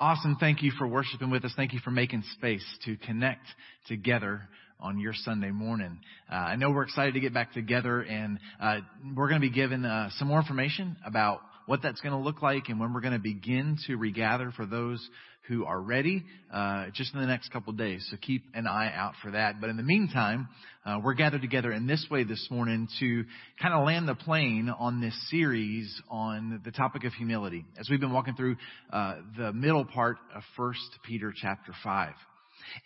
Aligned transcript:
Awesome. 0.00 0.36
Thank 0.38 0.62
you 0.62 0.70
for 0.78 0.86
worshiping 0.86 1.28
with 1.28 1.44
us. 1.44 1.52
Thank 1.56 1.72
you 1.72 1.80
for 1.80 1.90
making 1.90 2.22
space 2.34 2.64
to 2.84 2.96
connect 2.98 3.44
together 3.88 4.42
on 4.78 5.00
your 5.00 5.12
Sunday 5.12 5.50
morning. 5.50 5.98
Uh, 6.30 6.36
I 6.36 6.54
know 6.54 6.70
we're 6.70 6.84
excited 6.84 7.14
to 7.14 7.20
get 7.20 7.34
back 7.34 7.52
together 7.52 8.02
and 8.02 8.38
uh, 8.60 8.78
we're 9.16 9.28
going 9.28 9.40
to 9.40 9.48
be 9.48 9.52
given 9.52 9.84
uh, 9.84 10.10
some 10.16 10.28
more 10.28 10.38
information 10.38 10.96
about 11.04 11.40
what 11.68 11.82
that's 11.82 12.00
going 12.00 12.14
to 12.14 12.18
look 12.18 12.40
like 12.40 12.70
and 12.70 12.80
when 12.80 12.94
we're 12.94 13.02
going 13.02 13.12
to 13.12 13.18
begin 13.18 13.76
to 13.86 13.96
regather 13.96 14.50
for 14.56 14.64
those 14.64 15.06
who 15.48 15.66
are 15.66 15.78
ready 15.78 16.24
uh, 16.50 16.86
just 16.94 17.12
in 17.12 17.20
the 17.20 17.26
next 17.26 17.52
couple 17.52 17.70
of 17.70 17.76
days. 17.76 18.06
So 18.10 18.16
keep 18.16 18.42
an 18.54 18.66
eye 18.66 18.90
out 18.94 19.12
for 19.22 19.32
that. 19.32 19.60
But 19.60 19.68
in 19.68 19.76
the 19.76 19.82
meantime, 19.82 20.48
uh, 20.86 20.98
we're 21.04 21.12
gathered 21.12 21.42
together 21.42 21.70
in 21.70 21.86
this 21.86 22.06
way 22.10 22.24
this 22.24 22.48
morning 22.50 22.88
to 23.00 23.24
kind 23.60 23.74
of 23.74 23.84
land 23.84 24.08
the 24.08 24.14
plane 24.14 24.72
on 24.78 25.02
this 25.02 25.14
series 25.30 25.94
on 26.10 26.62
the 26.64 26.70
topic 26.70 27.04
of 27.04 27.12
humility 27.12 27.66
as 27.78 27.90
we've 27.90 28.00
been 28.00 28.14
walking 28.14 28.34
through 28.34 28.56
uh, 28.90 29.16
the 29.36 29.52
middle 29.52 29.84
part 29.84 30.16
of 30.34 30.42
First 30.56 30.80
Peter 31.06 31.34
chapter 31.36 31.72
five. 31.84 32.14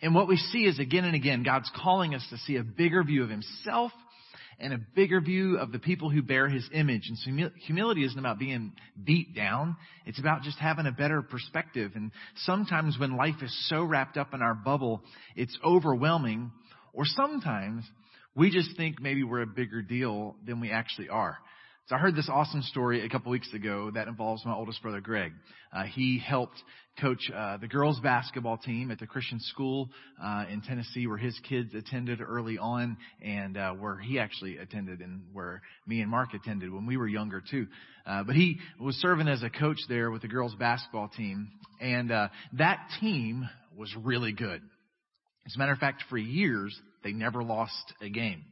And 0.01 0.13
what 0.13 0.27
we 0.27 0.35
see 0.35 0.65
is 0.65 0.77
again 0.77 1.05
and 1.05 1.15
again, 1.15 1.43
God's 1.43 1.71
calling 1.81 2.15
us 2.15 2.25
to 2.31 2.37
see 2.39 2.57
a 2.57 2.63
bigger 2.63 3.01
view 3.01 3.23
of 3.23 3.29
Himself 3.29 3.93
and 4.59 4.73
a 4.73 4.77
bigger 4.95 5.21
view 5.21 5.57
of 5.57 5.71
the 5.71 5.79
people 5.79 6.09
who 6.09 6.21
bear 6.21 6.47
his 6.47 6.67
image. 6.73 7.09
And 7.09 7.17
so 7.17 7.49
humility 7.65 8.03
isn't 8.05 8.17
about 8.17 8.39
being 8.39 8.73
beat 9.03 9.35
down. 9.35 9.75
It's 10.05 10.19
about 10.19 10.43
just 10.43 10.57
having 10.59 10.85
a 10.85 10.91
better 10.91 11.21
perspective. 11.21 11.91
And 11.95 12.11
sometimes 12.37 12.97
when 12.99 13.17
life 13.17 13.41
is 13.41 13.69
so 13.69 13.83
wrapped 13.83 14.17
up 14.17 14.33
in 14.33 14.41
our 14.41 14.55
bubble, 14.55 15.01
it's 15.35 15.57
overwhelming. 15.63 16.51
Or 16.93 17.05
sometimes 17.05 17.83
we 18.35 18.49
just 18.49 18.75
think 18.77 19.01
maybe 19.01 19.23
we're 19.23 19.41
a 19.41 19.47
bigger 19.47 19.81
deal 19.81 20.35
than 20.45 20.59
we 20.59 20.71
actually 20.71 21.09
are. 21.09 21.37
So 21.87 21.97
I 21.97 21.99
heard 21.99 22.15
this 22.15 22.29
awesome 22.31 22.61
story 22.61 23.05
a 23.05 23.09
couple 23.09 23.29
weeks 23.29 23.53
ago 23.53 23.91
that 23.93 24.07
involves 24.07 24.45
my 24.45 24.53
oldest 24.53 24.81
brother 24.81 25.01
Greg. 25.01 25.33
Uh, 25.73 25.83
he 25.83 26.17
helped 26.17 26.55
coach 27.01 27.19
uh, 27.35 27.57
the 27.57 27.67
girls 27.67 27.99
basketball 27.99 28.57
team 28.57 28.89
at 28.89 28.99
the 28.99 29.05
Christian 29.05 29.37
school 29.41 29.89
uh, 30.23 30.45
in 30.49 30.61
Tennessee, 30.61 31.07
where 31.07 31.17
his 31.17 31.37
kids 31.49 31.75
attended 31.75 32.21
early 32.21 32.57
on, 32.57 32.95
and 33.21 33.57
uh, 33.57 33.73
where 33.73 33.97
he 33.97 34.17
actually 34.17 34.59
attended, 34.59 35.01
and 35.01 35.23
where 35.33 35.61
me 35.85 35.99
and 35.99 36.09
Mark 36.09 36.33
attended 36.33 36.71
when 36.71 36.85
we 36.85 36.95
were 36.95 37.07
younger 37.07 37.43
too. 37.51 37.67
Uh, 38.05 38.23
but 38.23 38.37
he 38.37 38.59
was 38.79 38.95
serving 38.95 39.27
as 39.27 39.43
a 39.43 39.49
coach 39.49 39.79
there 39.89 40.09
with 40.09 40.21
the 40.21 40.29
girls 40.29 40.55
basketball 40.55 41.09
team, 41.09 41.49
and 41.81 42.13
uh, 42.13 42.29
that 42.53 42.79
team 43.01 43.43
was 43.77 43.93
really 44.01 44.31
good. 44.31 44.61
As 45.45 45.53
a 45.53 45.59
matter 45.59 45.73
of 45.73 45.79
fact, 45.79 46.05
for 46.09 46.17
years 46.17 46.79
they 47.03 47.11
never 47.11 47.43
lost 47.43 47.93
a 48.01 48.07
game. 48.07 48.45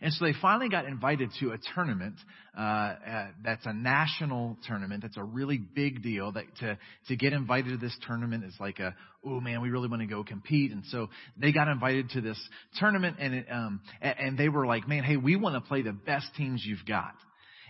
And 0.00 0.12
so 0.12 0.24
they 0.24 0.34
finally 0.40 0.68
got 0.68 0.84
invited 0.84 1.30
to 1.40 1.52
a 1.52 1.58
tournament 1.74 2.16
uh, 2.56 2.60
uh, 2.60 3.26
that's 3.44 3.64
a 3.66 3.72
national 3.72 4.56
tournament. 4.66 5.02
That's 5.02 5.16
a 5.16 5.24
really 5.24 5.58
big 5.58 6.02
deal. 6.02 6.32
That 6.32 6.44
to 6.60 6.78
to 7.08 7.16
get 7.16 7.32
invited 7.32 7.70
to 7.70 7.76
this 7.76 7.96
tournament 8.06 8.44
is 8.44 8.54
like 8.58 8.78
a 8.78 8.94
oh 9.24 9.40
man, 9.40 9.60
we 9.60 9.70
really 9.70 9.88
want 9.88 10.02
to 10.02 10.06
go 10.06 10.22
compete. 10.24 10.72
And 10.72 10.84
so 10.86 11.08
they 11.36 11.52
got 11.52 11.68
invited 11.68 12.10
to 12.10 12.20
this 12.20 12.40
tournament, 12.78 13.16
and 13.18 13.34
it, 13.34 13.46
um, 13.50 13.80
and 14.00 14.38
they 14.38 14.48
were 14.48 14.66
like, 14.66 14.88
man, 14.88 15.02
hey, 15.02 15.16
we 15.16 15.36
want 15.36 15.54
to 15.54 15.60
play 15.60 15.82
the 15.82 15.92
best 15.92 16.26
teams 16.36 16.62
you've 16.64 16.86
got. 16.86 17.14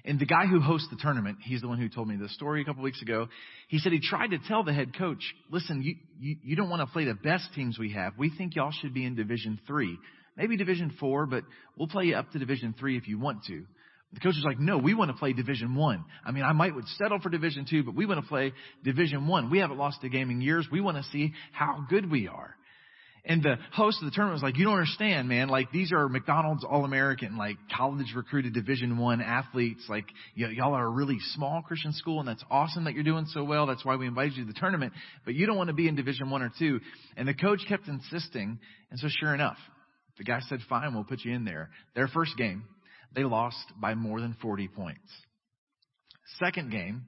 And 0.04 0.20
the 0.20 0.27
guy 0.27 0.47
who 0.47 0.60
hosts 0.60 0.86
the 0.88 0.97
tournament, 0.97 1.38
he's 1.42 1.62
the 1.62 1.69
one 1.69 1.80
who 1.80 1.88
told 1.88 2.06
me 2.06 2.14
this 2.16 2.32
story 2.34 2.62
a 2.62 2.64
couple 2.64 2.84
weeks 2.84 3.02
ago. 3.02 3.27
He 3.66 3.78
said 3.78 3.91
he 3.91 4.00
tried 4.00 4.28
to 4.28 4.38
tell 4.47 4.62
the 4.62 4.72
head 4.72 4.97
coach, 4.97 5.34
listen, 5.50 5.82
you, 5.82 5.97
you, 6.20 6.36
you 6.44 6.56
don't 6.56 6.70
want 6.70 6.86
to 6.86 6.92
play 6.92 7.06
the 7.06 7.14
best 7.14 7.48
teams 7.56 7.77
we 7.77 7.92
have. 7.94 8.12
We 8.16 8.30
think 8.30 8.54
y'all 8.54 8.70
should 8.70 8.94
be 8.94 9.04
in 9.04 9.16
Division 9.16 9.58
3 9.66 9.98
maybe 10.37 10.56
Division 10.56 10.95
Four, 10.98 11.27
but 11.27 11.45
we'll 11.77 11.89
play 11.89 12.05
you 12.05 12.17
up 12.17 12.31
to 12.33 12.39
Division 12.39 12.75
Three 12.79 12.97
if 12.97 13.09
you 13.09 13.19
want 13.19 13.45
to. 13.45 13.65
The 14.12 14.20
coach 14.20 14.34
was 14.37 14.45
like, 14.45 14.59
no, 14.59 14.78
we 14.78 14.95
want 14.95 15.11
to 15.11 15.17
play 15.17 15.33
Division 15.33 15.75
One. 15.75 16.05
I. 16.25 16.31
Mean, 16.31 16.45
I 16.45 16.53
might 16.53 16.75
would 16.75 16.87
settle 16.97 17.19
for 17.20 17.28
Division 17.28 17.67
Two, 17.69 17.83
but 17.83 17.95
we 17.95 18.06
want 18.06 18.23
to 18.23 18.27
play 18.27 18.53
Division 18.84 19.27
One. 19.27 19.51
We 19.51 19.59
haven't 19.59 19.78
lost 19.78 20.03
a 20.05 20.09
game 20.09 20.31
in 20.31 20.41
years. 20.41 20.67
We 20.70 20.81
want 20.81 20.97
to 20.97 21.03
see 21.11 21.33
how 21.53 21.84
good 21.89 22.11
we 22.11 22.28
are. 22.28 22.55
And 23.28 23.43
the 23.43 23.56
host 23.73 23.98
of 24.01 24.05
the 24.05 24.15
tournament 24.15 24.37
was 24.37 24.43
like, 24.45 24.56
you 24.56 24.65
don't 24.65 24.75
understand, 24.75 25.28
man. 25.28 25.48
Like 25.48 25.73
these 25.73 25.91
are 25.93 26.09
McDonald's 26.09 26.65
All-American, 26.65 27.37
like 27.37 27.56
college 27.77 28.12
recruited 28.15 28.55
Division 28.55 28.99
One 28.99 29.21
athletes. 29.21 29.84
Like 29.89 30.06
y- 30.39 30.53
y'all 30.55 30.75
are 30.75 30.87
a 30.87 30.91
really 30.91 31.19
small 31.34 31.60
Christian 31.62 31.93
school, 31.93 32.21
and 32.21 32.28
that's 32.28 32.44
awesome 32.50 32.84
that 32.84 32.94
you're 32.94 33.03
doing 33.03 33.27
so 33.27 33.43
well. 33.43 33.66
That's 33.66 33.84
why 33.84 33.97
we 33.97 34.06
invited 34.06 34.37
you 34.37 34.47
to 34.47 34.53
the 34.53 34.59
tournament. 34.59 34.93
But 35.25 35.34
you 35.34 35.47
don't 35.47 35.56
want 35.56 35.69
to 35.69 35.75
be 35.75 35.89
in 35.89 35.97
Division 35.97 36.31
One 36.31 36.43
or 36.43 36.53
Two. 36.56 36.81
And 37.16 37.27
the 37.27 37.34
coach 37.34 37.60
kept 37.69 37.89
insisting. 37.89 38.60
And 38.93 39.00
so, 39.00 39.09
sure 39.09 39.34
enough, 39.34 39.59
the 40.19 40.25
guy 40.25 40.41
said, 40.49 40.60
fine, 40.69 40.94
we'll 40.94 41.04
put 41.04 41.25
you 41.25 41.34
in 41.34 41.44
there. 41.44 41.71
Their 41.94 42.09
first 42.09 42.37
game, 42.37 42.65
they 43.15 43.25
lost 43.25 43.59
by 43.81 43.94
more 43.94 44.21
than 44.21 44.37
40 44.41 44.69
points. 44.69 45.10
Second 46.38 46.71
game, 46.71 47.06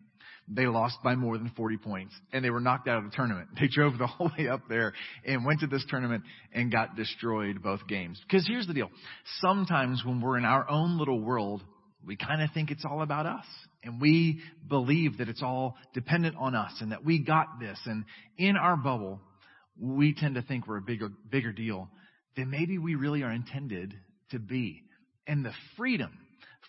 they 0.50 0.66
lost 0.66 0.96
by 1.04 1.14
more 1.14 1.36
than 1.36 1.50
40 1.56 1.76
points 1.78 2.14
and 2.32 2.44
they 2.44 2.50
were 2.50 2.60
knocked 2.60 2.88
out 2.88 2.98
of 2.98 3.04
the 3.04 3.14
tournament. 3.14 3.48
They 3.60 3.69
drove 3.69 3.98
the 3.98 4.06
whole 4.06 4.30
way 4.38 4.48
up 4.48 4.62
there 4.69 4.94
and 5.24 5.44
went 5.44 5.60
to 5.60 5.66
this 5.66 5.84
tournament 5.88 6.24
and 6.52 6.72
got 6.72 6.96
destroyed 6.96 7.62
both 7.62 7.86
games. 7.86 8.20
Because 8.26 8.46
here's 8.46 8.66
the 8.66 8.74
deal. 8.74 8.91
Sometimes 9.40 10.02
when 10.04 10.20
we're 10.20 10.38
in 10.38 10.44
our 10.44 10.69
own 10.70 10.98
little 10.98 11.20
world, 11.20 11.62
we 12.06 12.16
kind 12.16 12.42
of 12.42 12.50
think 12.54 12.70
it's 12.70 12.84
all 12.84 13.02
about 13.02 13.26
us 13.26 13.44
and 13.84 14.00
we 14.00 14.40
believe 14.69 15.19
that 15.19 15.28
it's 15.28 15.42
all 15.42 15.76
dependent 15.92 16.36
on 16.38 16.54
us 16.54 16.72
and 16.80 16.92
that 16.92 17.04
we 17.04 17.19
got 17.19 17.46
this. 17.60 17.78
And 17.84 18.04
in 18.38 18.56
our 18.56 18.76
bubble, 18.76 19.20
we 19.78 20.14
tend 20.14 20.36
to 20.36 20.42
think 20.42 20.66
we're 20.66 20.78
a 20.78 20.82
bigger, 20.82 21.10
bigger 21.30 21.52
deal 21.52 21.90
than 22.38 22.50
maybe 22.50 22.78
we 22.78 22.94
really 22.94 23.22
are 23.25 23.32
intended 23.32 23.93
to 24.31 24.38
be. 24.38 24.84
And 25.26 25.44
the 25.44 25.53
freedom 25.76 26.16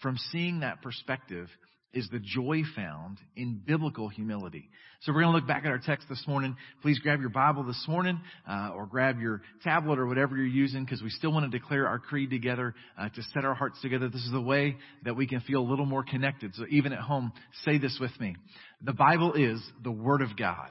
from 0.01 0.17
seeing 0.31 0.61
that 0.61 0.81
perspective 0.81 1.47
is 1.93 2.07
the 2.11 2.19
joy 2.19 2.63
found 2.75 3.19
in 3.35 3.61
biblical 3.65 4.09
humility. 4.09 4.69
So 5.01 5.11
we're 5.11 5.21
going 5.21 5.33
to 5.33 5.37
look 5.37 5.47
back 5.47 5.65
at 5.65 5.71
our 5.71 5.79
text 5.79 6.07
this 6.09 6.23
morning. 6.27 6.55
Please 6.81 6.99
grab 6.99 7.19
your 7.19 7.29
Bible 7.29 7.63
this 7.63 7.83
morning, 7.87 8.19
uh, 8.47 8.71
or 8.75 8.87
grab 8.87 9.19
your 9.19 9.41
tablet 9.63 9.99
or 9.99 10.07
whatever 10.07 10.35
you're 10.35 10.45
using, 10.45 10.83
because 10.85 11.01
we 11.01 11.09
still 11.09 11.31
want 11.31 11.51
to 11.51 11.57
declare 11.57 11.87
our 11.87 11.99
creed 11.99 12.31
together 12.31 12.73
uh, 12.97 13.09
to 13.09 13.23
set 13.33 13.45
our 13.45 13.55
hearts 13.55 13.79
together. 13.81 14.09
This 14.09 14.23
is 14.23 14.31
the 14.31 14.41
way 14.41 14.75
that 15.03 15.15
we 15.15 15.27
can 15.27 15.39
feel 15.41 15.61
a 15.61 15.69
little 15.69 15.85
more 15.85 16.03
connected. 16.03 16.53
So 16.55 16.65
even 16.69 16.93
at 16.93 16.99
home, 16.99 17.31
say 17.65 17.77
this 17.77 17.97
with 17.99 18.11
me: 18.19 18.35
The 18.83 18.93
Bible 18.93 19.33
is 19.33 19.61
the 19.83 19.91
Word 19.91 20.21
of 20.21 20.35
God. 20.37 20.69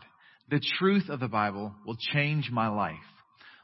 The 0.51 0.61
truth 0.79 1.09
of 1.09 1.21
the 1.21 1.29
Bible 1.29 1.73
will 1.85 1.97
change 2.13 2.51
my 2.51 2.69
life. 2.69 2.95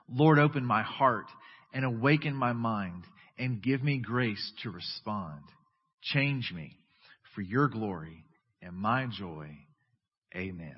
Lord, 0.08 0.38
open 0.38 0.64
my 0.64 0.82
heart 0.82 1.26
and 1.72 1.84
awaken 1.84 2.34
my 2.34 2.52
mind 2.52 3.04
and 3.38 3.62
give 3.62 3.82
me 3.82 3.98
grace 3.98 4.52
to 4.62 4.70
respond. 4.70 5.40
Change 6.02 6.52
me 6.54 6.78
for 7.34 7.40
your 7.40 7.68
glory 7.68 8.24
and 8.62 8.76
my 8.76 9.06
joy. 9.06 9.48
Amen. 10.34 10.76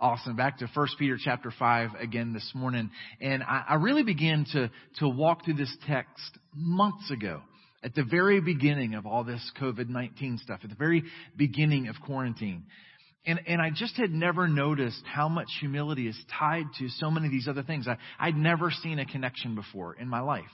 Awesome. 0.00 0.34
Back 0.34 0.58
to 0.58 0.68
1 0.72 0.88
Peter 0.98 1.16
chapter 1.22 1.52
5 1.56 1.90
again 2.00 2.32
this 2.32 2.50
morning. 2.54 2.90
And 3.20 3.42
I, 3.42 3.64
I 3.70 3.74
really 3.76 4.02
began 4.02 4.44
to, 4.52 4.70
to 4.98 5.08
walk 5.08 5.44
through 5.44 5.54
this 5.54 5.74
text 5.86 6.38
months 6.54 7.10
ago 7.10 7.40
at 7.84 7.94
the 7.94 8.04
very 8.04 8.40
beginning 8.40 8.94
of 8.94 9.06
all 9.06 9.24
this 9.24 9.48
COVID-19 9.60 10.40
stuff, 10.40 10.60
at 10.62 10.70
the 10.70 10.76
very 10.76 11.04
beginning 11.36 11.88
of 11.88 11.96
quarantine. 12.04 12.64
And, 13.24 13.40
and 13.46 13.62
I 13.62 13.70
just 13.70 13.96
had 13.96 14.10
never 14.10 14.48
noticed 14.48 15.02
how 15.06 15.28
much 15.28 15.48
humility 15.60 16.08
is 16.08 16.18
tied 16.38 16.66
to 16.78 16.88
so 16.88 17.10
many 17.10 17.26
of 17.26 17.32
these 17.32 17.46
other 17.46 17.62
things. 17.62 17.86
I, 17.86 17.96
I'd 18.18 18.36
never 18.36 18.70
seen 18.70 18.98
a 18.98 19.06
connection 19.06 19.54
before 19.54 19.94
in 19.94 20.08
my 20.08 20.20
life 20.20 20.44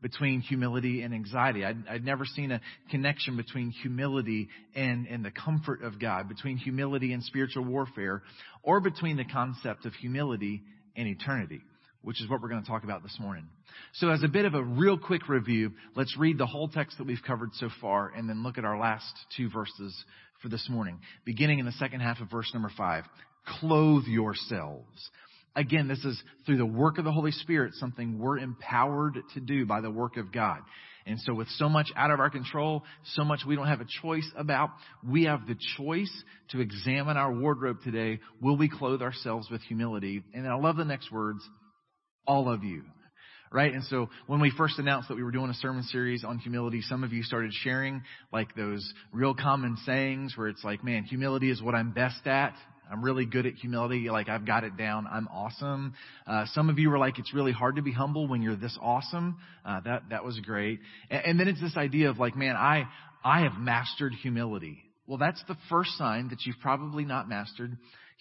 between 0.00 0.40
humility 0.40 1.02
and 1.02 1.14
anxiety. 1.14 1.64
I'd, 1.64 1.88
I'd 1.88 2.04
never 2.04 2.24
seen 2.26 2.50
a 2.50 2.60
connection 2.90 3.36
between 3.36 3.70
humility 3.70 4.48
and, 4.74 5.06
and 5.06 5.24
the 5.24 5.30
comfort 5.30 5.82
of 5.82 5.98
God, 5.98 6.28
between 6.28 6.56
humility 6.58 7.12
and 7.12 7.22
spiritual 7.22 7.64
warfare, 7.64 8.22
or 8.62 8.80
between 8.80 9.16
the 9.16 9.24
concept 9.24 9.86
of 9.86 9.94
humility 9.94 10.62
and 10.96 11.08
eternity, 11.08 11.62
which 12.04 12.20
is 12.20 12.28
what 12.28 12.40
we're 12.40 12.48
going 12.48 12.62
to 12.62 12.68
talk 12.68 12.84
about 12.84 13.02
this 13.02 13.16
morning. 13.18 13.46
So 13.94 14.10
as 14.10 14.22
a 14.22 14.28
bit 14.28 14.44
of 14.44 14.54
a 14.54 14.62
real 14.62 14.98
quick 14.98 15.28
review, 15.28 15.72
let's 15.96 16.16
read 16.16 16.38
the 16.38 16.46
whole 16.46 16.68
text 16.68 16.98
that 16.98 17.06
we've 17.06 17.22
covered 17.26 17.50
so 17.54 17.70
far 17.80 18.12
and 18.14 18.28
then 18.28 18.42
look 18.42 18.58
at 18.58 18.64
our 18.64 18.78
last 18.78 19.12
two 19.36 19.50
verses 19.50 20.04
for 20.42 20.48
this 20.48 20.68
morning, 20.68 21.00
beginning 21.24 21.58
in 21.58 21.66
the 21.66 21.72
second 21.72 22.00
half 22.00 22.20
of 22.20 22.30
verse 22.30 22.50
number 22.52 22.70
five. 22.76 23.04
Clothe 23.60 24.04
yourselves. 24.04 25.10
Again, 25.56 25.88
this 25.88 26.04
is 26.04 26.20
through 26.46 26.58
the 26.58 26.66
work 26.66 26.98
of 26.98 27.04
the 27.04 27.12
Holy 27.12 27.30
Spirit, 27.30 27.74
something 27.74 28.18
we're 28.18 28.38
empowered 28.38 29.18
to 29.34 29.40
do 29.40 29.66
by 29.66 29.80
the 29.80 29.90
work 29.90 30.16
of 30.16 30.32
God. 30.32 30.58
And 31.06 31.20
so 31.20 31.34
with 31.34 31.48
so 31.50 31.68
much 31.68 31.88
out 31.96 32.10
of 32.10 32.18
our 32.18 32.30
control, 32.30 32.82
so 33.14 33.24
much 33.24 33.40
we 33.46 33.56
don't 33.56 33.66
have 33.66 33.82
a 33.82 33.86
choice 34.02 34.28
about, 34.36 34.70
we 35.06 35.24
have 35.24 35.46
the 35.46 35.56
choice 35.76 36.10
to 36.50 36.60
examine 36.60 37.16
our 37.16 37.32
wardrobe 37.32 37.78
today. 37.84 38.20
Will 38.40 38.56
we 38.56 38.68
clothe 38.68 39.02
ourselves 39.02 39.48
with 39.50 39.60
humility? 39.62 40.22
And 40.32 40.48
I 40.48 40.56
love 40.56 40.76
the 40.76 40.84
next 40.84 41.12
words, 41.12 41.46
all 42.26 42.48
of 42.48 42.64
you 42.64 42.82
right? 43.54 43.72
And 43.72 43.84
so 43.84 44.10
when 44.26 44.40
we 44.40 44.52
first 44.58 44.80
announced 44.80 45.08
that 45.08 45.14
we 45.14 45.22
were 45.22 45.30
doing 45.30 45.48
a 45.48 45.54
sermon 45.54 45.84
series 45.84 46.24
on 46.24 46.38
humility, 46.38 46.82
some 46.82 47.04
of 47.04 47.12
you 47.12 47.22
started 47.22 47.52
sharing 47.52 48.02
like 48.32 48.54
those 48.56 48.84
real 49.12 49.32
common 49.32 49.76
sayings 49.86 50.36
where 50.36 50.48
it's 50.48 50.64
like, 50.64 50.82
man, 50.82 51.04
humility 51.04 51.50
is 51.52 51.62
what 51.62 51.74
I'm 51.74 51.92
best 51.92 52.26
at. 52.26 52.54
I'm 52.90 53.02
really 53.02 53.24
good 53.24 53.46
at 53.46 53.54
humility. 53.54 54.10
Like 54.10 54.28
I've 54.28 54.44
got 54.44 54.64
it 54.64 54.76
down. 54.76 55.06
I'm 55.10 55.28
awesome. 55.28 55.94
Uh, 56.26 56.46
some 56.52 56.68
of 56.68 56.80
you 56.80 56.90
were 56.90 56.98
like, 56.98 57.20
it's 57.20 57.32
really 57.32 57.52
hard 57.52 57.76
to 57.76 57.82
be 57.82 57.92
humble 57.92 58.26
when 58.26 58.42
you're 58.42 58.56
this 58.56 58.76
awesome. 58.82 59.36
Uh, 59.64 59.80
that, 59.84 60.02
that 60.10 60.24
was 60.24 60.38
great. 60.40 60.80
And, 61.08 61.24
and 61.24 61.40
then 61.40 61.46
it's 61.46 61.60
this 61.60 61.76
idea 61.76 62.10
of 62.10 62.18
like, 62.18 62.36
man, 62.36 62.56
I, 62.56 62.88
I 63.24 63.42
have 63.42 63.54
mastered 63.54 64.14
humility. 64.14 64.78
Well, 65.06 65.18
that's 65.18 65.42
the 65.46 65.56
first 65.70 65.90
sign 65.96 66.28
that 66.30 66.44
you've 66.44 66.58
probably 66.60 67.04
not 67.04 67.28
mastered 67.28 67.76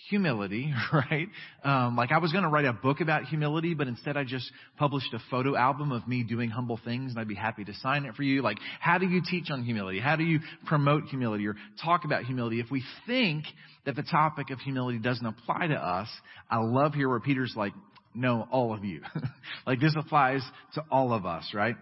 humility, 0.09 0.73
right? 0.93 1.27
Um, 1.63 1.95
like 1.95 2.11
I 2.11 2.17
was 2.17 2.31
going 2.31 2.43
to 2.43 2.49
write 2.49 2.65
a 2.65 2.73
book 2.73 3.01
about 3.01 3.25
humility, 3.25 3.73
but 3.73 3.87
instead 3.87 4.17
I 4.17 4.23
just 4.23 4.49
published 4.77 5.13
a 5.13 5.19
photo 5.31 5.55
album 5.55 5.91
of 5.91 6.07
me 6.07 6.23
doing 6.23 6.49
humble 6.49 6.79
things 6.83 7.11
and 7.11 7.19
I'd 7.19 7.27
be 7.27 7.35
happy 7.35 7.63
to 7.65 7.73
sign 7.75 8.05
it 8.05 8.15
for 8.15 8.23
you. 8.23 8.41
Like, 8.41 8.57
how 8.79 8.97
do 8.97 9.07
you 9.07 9.21
teach 9.29 9.49
on 9.49 9.63
humility? 9.63 9.99
How 9.99 10.15
do 10.15 10.23
you 10.23 10.39
promote 10.65 11.05
humility 11.05 11.47
or 11.47 11.55
talk 11.83 12.05
about 12.05 12.23
humility? 12.23 12.59
If 12.59 12.71
we 12.71 12.83
think 13.07 13.45
that 13.85 13.95
the 13.95 14.03
topic 14.03 14.49
of 14.49 14.59
humility 14.59 14.99
doesn't 14.99 15.25
apply 15.25 15.67
to 15.67 15.75
us, 15.75 16.09
I 16.49 16.59
love 16.59 16.93
here 16.93 17.09
where 17.09 17.19
Peter's 17.19 17.53
like, 17.55 17.73
no, 18.15 18.47
all 18.51 18.73
of 18.73 18.83
you. 18.83 19.01
like 19.67 19.79
this 19.79 19.95
applies 19.97 20.43
to 20.75 20.83
all 20.91 21.13
of 21.13 21.25
us, 21.25 21.51
right? 21.53 21.75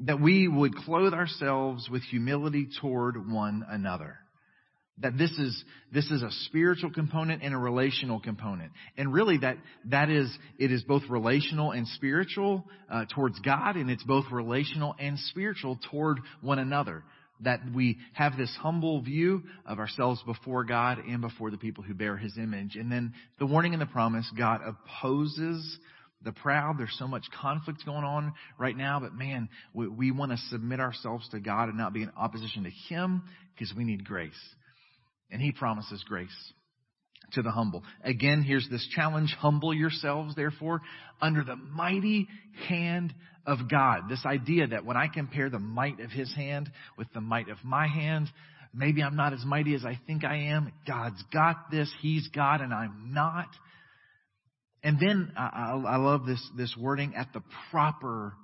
That 0.00 0.20
we 0.20 0.48
would 0.48 0.74
clothe 0.74 1.12
ourselves 1.12 1.88
with 1.90 2.02
humility 2.02 2.68
toward 2.80 3.30
one 3.30 3.64
another. 3.68 4.16
That 5.02 5.18
this 5.18 5.32
is, 5.32 5.64
this 5.92 6.10
is 6.10 6.22
a 6.22 6.30
spiritual 6.46 6.90
component 6.90 7.42
and 7.42 7.52
a 7.54 7.58
relational 7.58 8.20
component. 8.20 8.72
And 8.96 9.12
really 9.12 9.38
that, 9.38 9.56
that 9.86 10.08
is, 10.08 10.30
it 10.58 10.70
is 10.70 10.82
both 10.84 11.02
relational 11.08 11.72
and 11.72 11.86
spiritual 11.88 12.64
uh, 12.90 13.04
towards 13.12 13.38
God 13.40 13.76
and 13.76 13.90
it's 13.90 14.04
both 14.04 14.26
relational 14.30 14.94
and 14.98 15.18
spiritual 15.18 15.78
toward 15.90 16.20
one 16.40 16.58
another. 16.58 17.02
That 17.40 17.60
we 17.74 17.98
have 18.12 18.36
this 18.36 18.56
humble 18.60 19.02
view 19.02 19.42
of 19.66 19.80
ourselves 19.80 20.22
before 20.24 20.62
God 20.62 20.98
and 20.98 21.20
before 21.20 21.50
the 21.50 21.58
people 21.58 21.82
who 21.82 21.92
bear 21.92 22.16
His 22.16 22.38
image. 22.38 22.76
And 22.76 22.90
then 22.90 23.14
the 23.40 23.46
warning 23.46 23.72
and 23.72 23.82
the 23.82 23.86
promise, 23.86 24.30
God 24.38 24.60
opposes 24.64 25.78
the 26.24 26.30
proud. 26.30 26.78
There's 26.78 26.94
so 26.98 27.08
much 27.08 27.24
conflict 27.40 27.84
going 27.84 28.04
on 28.04 28.34
right 28.58 28.76
now, 28.76 29.00
but 29.00 29.14
man, 29.14 29.48
we, 29.74 29.88
we 29.88 30.10
want 30.12 30.30
to 30.30 30.38
submit 30.50 30.78
ourselves 30.78 31.28
to 31.30 31.40
God 31.40 31.68
and 31.68 31.76
not 31.76 31.92
be 31.92 32.02
in 32.02 32.12
opposition 32.16 32.62
to 32.62 32.70
Him 32.70 33.24
because 33.54 33.74
we 33.76 33.82
need 33.82 34.04
grace 34.04 34.30
and 35.32 35.40
he 35.40 35.50
promises 35.50 36.04
grace 36.06 36.52
to 37.32 37.42
the 37.42 37.50
humble. 37.50 37.82
Again, 38.04 38.42
here's 38.42 38.68
this 38.70 38.86
challenge. 38.94 39.34
Humble 39.38 39.72
yourselves, 39.72 40.34
therefore, 40.34 40.82
under 41.20 41.42
the 41.42 41.56
mighty 41.56 42.28
hand 42.68 43.14
of 43.46 43.70
God. 43.70 44.02
This 44.08 44.24
idea 44.26 44.68
that 44.68 44.84
when 44.84 44.96
I 44.96 45.08
compare 45.08 45.48
the 45.48 45.58
might 45.58 46.00
of 46.00 46.10
his 46.10 46.32
hand 46.34 46.70
with 46.98 47.08
the 47.14 47.20
might 47.20 47.48
of 47.48 47.58
my 47.64 47.88
hand, 47.88 48.28
maybe 48.74 49.02
I'm 49.02 49.16
not 49.16 49.32
as 49.32 49.44
mighty 49.44 49.74
as 49.74 49.84
I 49.84 49.98
think 50.06 50.24
I 50.24 50.48
am. 50.48 50.72
God's 50.86 51.22
got 51.32 51.70
this. 51.70 51.90
He's 52.00 52.28
God 52.28 52.60
and 52.60 52.72
I'm 52.72 53.12
not. 53.12 53.48
And 54.84 54.98
then 55.00 55.32
I, 55.36 55.80
I 55.86 55.96
love 55.96 56.26
this, 56.26 56.46
this 56.56 56.76
wording 56.78 57.14
at 57.16 57.32
the 57.32 57.42
proper 57.70 58.34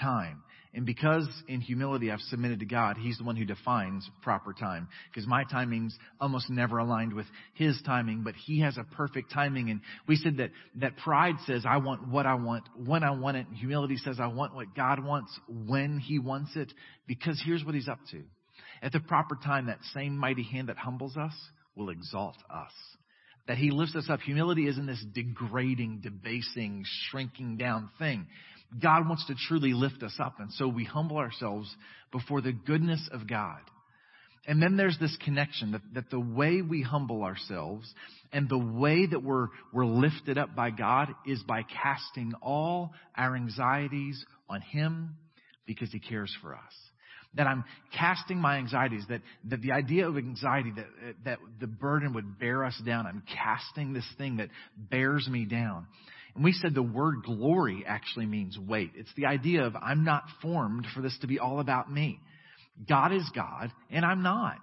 time. 0.00 0.42
And 0.76 0.84
because 0.84 1.26
in 1.48 1.62
humility 1.62 2.10
I've 2.10 2.20
submitted 2.20 2.60
to 2.60 2.66
God, 2.66 2.98
He's 2.98 3.16
the 3.16 3.24
one 3.24 3.34
who 3.34 3.46
defines 3.46 4.08
proper 4.20 4.52
time. 4.52 4.88
Because 5.10 5.26
my 5.26 5.42
timing's 5.44 5.96
almost 6.20 6.50
never 6.50 6.76
aligned 6.76 7.14
with 7.14 7.24
His 7.54 7.80
timing, 7.86 8.22
but 8.22 8.34
He 8.34 8.60
has 8.60 8.76
a 8.76 8.84
perfect 8.84 9.32
timing. 9.32 9.70
And 9.70 9.80
we 10.06 10.16
said 10.16 10.36
that, 10.36 10.50
that 10.76 10.98
pride 10.98 11.36
says, 11.46 11.64
I 11.66 11.78
want 11.78 12.06
what 12.08 12.26
I 12.26 12.34
want, 12.34 12.64
when 12.76 13.02
I 13.02 13.12
want 13.12 13.38
it. 13.38 13.46
Humility 13.54 13.96
says, 13.96 14.18
I 14.20 14.26
want 14.26 14.54
what 14.54 14.74
God 14.76 15.02
wants, 15.02 15.32
when 15.48 15.98
He 15.98 16.18
wants 16.18 16.54
it. 16.56 16.70
Because 17.06 17.42
here's 17.42 17.64
what 17.64 17.74
He's 17.74 17.88
up 17.88 18.00
to. 18.10 18.22
At 18.82 18.92
the 18.92 19.00
proper 19.00 19.36
time, 19.42 19.68
that 19.68 19.78
same 19.94 20.18
mighty 20.18 20.42
hand 20.42 20.68
that 20.68 20.76
humbles 20.76 21.16
us 21.16 21.32
will 21.74 21.88
exalt 21.88 22.36
us 22.50 22.72
that 23.46 23.58
he 23.58 23.70
lifts 23.70 23.94
us 23.94 24.06
up. 24.10 24.20
Humility 24.20 24.66
isn't 24.66 24.86
this 24.86 25.04
degrading, 25.12 26.00
debasing, 26.02 26.84
shrinking 27.08 27.56
down 27.56 27.90
thing. 27.98 28.26
God 28.80 29.08
wants 29.08 29.26
to 29.26 29.34
truly 29.48 29.72
lift 29.72 30.02
us 30.02 30.14
up. 30.18 30.40
And 30.40 30.52
so 30.52 30.68
we 30.68 30.84
humble 30.84 31.18
ourselves 31.18 31.74
before 32.12 32.40
the 32.40 32.52
goodness 32.52 33.08
of 33.12 33.28
God. 33.28 33.60
And 34.46 34.62
then 34.62 34.76
there's 34.76 34.96
this 35.00 35.16
connection 35.24 35.72
that, 35.72 35.82
that 35.94 36.10
the 36.10 36.20
way 36.20 36.62
we 36.62 36.82
humble 36.82 37.24
ourselves 37.24 37.92
and 38.32 38.48
the 38.48 38.58
way 38.58 39.06
that 39.06 39.22
we're, 39.22 39.48
we're 39.72 39.86
lifted 39.86 40.38
up 40.38 40.54
by 40.54 40.70
God 40.70 41.08
is 41.26 41.42
by 41.42 41.62
casting 41.62 42.32
all 42.42 42.92
our 43.16 43.34
anxieties 43.34 44.24
on 44.48 44.60
Him 44.60 45.16
because 45.66 45.90
He 45.90 45.98
cares 45.98 46.34
for 46.40 46.54
us. 46.54 46.60
That 47.34 47.48
I'm 47.48 47.64
casting 47.98 48.38
my 48.38 48.58
anxieties, 48.58 49.02
that, 49.08 49.20
that 49.46 49.60
the 49.62 49.72
idea 49.72 50.08
of 50.08 50.16
anxiety, 50.16 50.72
that, 50.76 50.86
that 51.24 51.38
the 51.60 51.66
burden 51.66 52.14
would 52.14 52.38
bear 52.38 52.64
us 52.64 52.80
down. 52.86 53.06
I'm 53.06 53.24
casting 53.34 53.92
this 53.92 54.06
thing 54.16 54.36
that 54.36 54.48
bears 54.78 55.28
me 55.28 55.44
down. 55.44 55.86
And 56.36 56.44
we 56.44 56.52
said 56.52 56.74
the 56.74 56.82
word 56.82 57.22
glory 57.24 57.82
actually 57.86 58.26
means 58.26 58.58
weight. 58.58 58.92
It's 58.94 59.12
the 59.16 59.24
idea 59.24 59.64
of 59.64 59.74
I'm 59.74 60.04
not 60.04 60.24
formed 60.42 60.86
for 60.94 61.00
this 61.00 61.16
to 61.22 61.26
be 61.26 61.38
all 61.38 61.60
about 61.60 61.90
me. 61.90 62.20
God 62.86 63.12
is 63.12 63.28
God 63.34 63.72
and 63.90 64.04
I'm 64.04 64.22
not. 64.22 64.58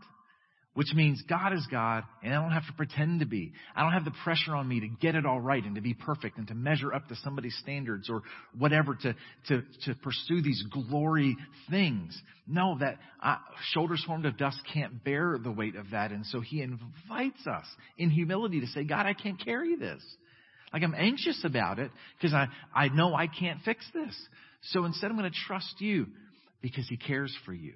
Which 0.75 0.93
means 0.93 1.23
God 1.27 1.53
is 1.53 1.65
God 1.69 2.03
and 2.23 2.33
I 2.33 2.41
don't 2.41 2.51
have 2.51 2.67
to 2.67 2.73
pretend 2.73 3.21
to 3.21 3.25
be. 3.25 3.53
I 3.75 3.81
don't 3.81 3.93
have 3.93 4.05
the 4.05 4.13
pressure 4.23 4.55
on 4.55 4.67
me 4.67 4.81
to 4.81 4.87
get 4.87 5.15
it 5.15 5.25
all 5.25 5.39
right 5.39 5.63
and 5.63 5.73
to 5.75 5.81
be 5.81 5.95
perfect 5.95 6.37
and 6.37 6.47
to 6.47 6.53
measure 6.55 6.93
up 6.93 7.07
to 7.07 7.15
somebody's 7.17 7.55
standards 7.61 8.07
or 8.07 8.21
whatever 8.57 8.95
to, 8.95 9.15
to, 9.47 9.63
to 9.85 9.95
pursue 9.95 10.43
these 10.43 10.63
glory 10.71 11.37
things. 11.71 12.19
No, 12.47 12.77
that 12.79 12.99
uh, 13.21 13.37
shoulders 13.71 14.03
formed 14.05 14.27
of 14.27 14.37
dust 14.37 14.59
can't 14.71 15.03
bear 15.03 15.39
the 15.41 15.51
weight 15.51 15.75
of 15.75 15.89
that. 15.91 16.11
And 16.11 16.23
so 16.27 16.39
he 16.39 16.61
invites 16.61 17.47
us 17.47 17.65
in 17.97 18.11
humility 18.11 18.59
to 18.59 18.67
say, 18.67 18.83
God, 18.83 19.07
I 19.07 19.13
can't 19.13 19.43
carry 19.43 19.75
this. 19.75 20.03
Like 20.73 20.83
I'm 20.83 20.95
anxious 20.95 21.39
about 21.45 21.77
it 21.77 21.91
because 22.19 22.33
I, 22.33 22.47
I 22.75 22.89
know 22.89 23.13
I 23.13 23.27
can't 23.27 23.61
fix 23.63 23.85
this. 23.93 24.15
So 24.63 24.85
instead 24.85 25.11
I'm 25.11 25.17
going 25.17 25.31
to 25.31 25.37
trust 25.47 25.75
you 25.79 26.07
because 26.61 26.87
he 26.89 26.97
cares 26.97 27.35
for 27.45 27.53
you. 27.53 27.73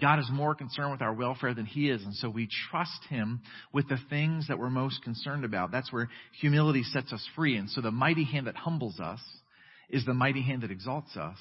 God 0.00 0.18
is 0.18 0.28
more 0.30 0.54
concerned 0.54 0.92
with 0.92 1.00
our 1.00 1.14
welfare 1.14 1.54
than 1.54 1.64
he 1.64 1.90
is. 1.90 2.02
And 2.04 2.14
so 2.14 2.28
we 2.28 2.48
trust 2.70 3.02
him 3.08 3.40
with 3.72 3.88
the 3.88 3.98
things 4.10 4.48
that 4.48 4.58
we're 4.58 4.70
most 4.70 5.02
concerned 5.02 5.44
about. 5.44 5.72
That's 5.72 5.92
where 5.92 6.08
humility 6.40 6.82
sets 6.82 7.12
us 7.12 7.26
free. 7.34 7.56
And 7.56 7.70
so 7.70 7.80
the 7.80 7.90
mighty 7.90 8.24
hand 8.24 8.46
that 8.46 8.56
humbles 8.56 9.00
us 9.00 9.20
is 9.88 10.04
the 10.04 10.14
mighty 10.14 10.42
hand 10.42 10.62
that 10.62 10.70
exalts 10.70 11.16
us 11.16 11.38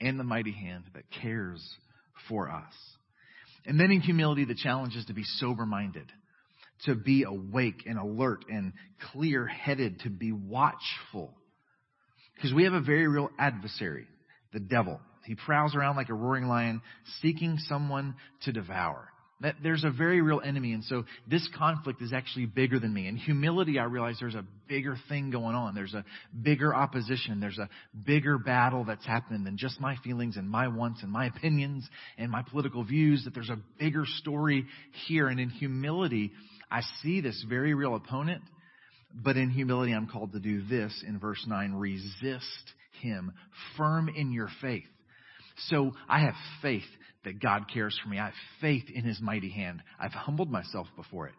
and 0.00 0.18
the 0.18 0.24
mighty 0.24 0.52
hand 0.52 0.84
that 0.94 1.04
cares 1.20 1.60
for 2.28 2.48
us. 2.48 2.72
And 3.66 3.80
then 3.80 3.90
in 3.90 4.00
humility, 4.00 4.44
the 4.44 4.54
challenge 4.54 4.94
is 4.94 5.06
to 5.06 5.14
be 5.14 5.24
sober 5.24 5.66
minded 5.66 6.06
to 6.86 6.94
be 6.94 7.24
awake 7.24 7.84
and 7.86 7.98
alert 7.98 8.44
and 8.48 8.72
clear 9.12 9.46
headed, 9.46 10.00
to 10.00 10.10
be 10.10 10.32
watchful. 10.32 11.34
Because 12.34 12.52
we 12.52 12.64
have 12.64 12.72
a 12.72 12.80
very 12.80 13.06
real 13.06 13.30
adversary, 13.38 14.06
the 14.52 14.60
devil. 14.60 15.00
He 15.24 15.34
prowls 15.34 15.74
around 15.74 15.96
like 15.96 16.10
a 16.10 16.14
roaring 16.14 16.46
lion, 16.46 16.82
seeking 17.22 17.58
someone 17.58 18.14
to 18.42 18.52
devour. 18.52 19.08
That 19.40 19.56
there's 19.62 19.84
a 19.84 19.90
very 19.90 20.22
real 20.22 20.40
enemy, 20.42 20.72
and 20.72 20.84
so 20.84 21.04
this 21.28 21.46
conflict 21.58 22.00
is 22.00 22.12
actually 22.12 22.46
bigger 22.46 22.78
than 22.78 22.94
me. 22.94 23.08
In 23.08 23.16
humility, 23.16 23.78
I 23.78 23.84
realize 23.84 24.16
there's 24.20 24.36
a 24.36 24.44
bigger 24.68 24.96
thing 25.08 25.30
going 25.30 25.56
on. 25.56 25.74
There's 25.74 25.92
a 25.92 26.04
bigger 26.40 26.74
opposition. 26.74 27.40
There's 27.40 27.58
a 27.58 27.68
bigger 28.06 28.38
battle 28.38 28.84
that's 28.84 29.04
happening 29.04 29.44
than 29.44 29.58
just 29.58 29.80
my 29.80 29.96
feelings 30.04 30.36
and 30.36 30.48
my 30.48 30.68
wants 30.68 31.02
and 31.02 31.10
my 31.10 31.26
opinions 31.26 31.86
and 32.16 32.30
my 32.30 32.42
political 32.42 32.84
views. 32.84 33.24
That 33.24 33.34
there's 33.34 33.50
a 33.50 33.58
bigger 33.78 34.04
story 34.06 34.66
here. 35.06 35.26
And 35.28 35.40
in 35.40 35.50
humility, 35.50 36.32
I 36.74 36.80
see 37.04 37.20
this 37.20 37.40
very 37.48 37.72
real 37.72 37.94
opponent, 37.94 38.42
but 39.14 39.36
in 39.36 39.48
humility, 39.48 39.92
I'm 39.92 40.08
called 40.08 40.32
to 40.32 40.40
do 40.40 40.60
this 40.60 41.04
in 41.06 41.20
verse 41.20 41.44
9 41.46 41.74
resist 41.74 42.72
him, 43.00 43.32
firm 43.76 44.08
in 44.08 44.32
your 44.32 44.48
faith. 44.60 44.82
So 45.68 45.92
I 46.08 46.18
have 46.22 46.34
faith 46.62 46.82
that 47.22 47.40
God 47.40 47.66
cares 47.72 47.96
for 48.02 48.08
me. 48.08 48.18
I 48.18 48.24
have 48.24 48.34
faith 48.60 48.86
in 48.92 49.04
his 49.04 49.20
mighty 49.20 49.50
hand. 49.50 49.82
I've 50.00 50.10
humbled 50.10 50.50
myself 50.50 50.88
before 50.96 51.28
it. 51.28 51.34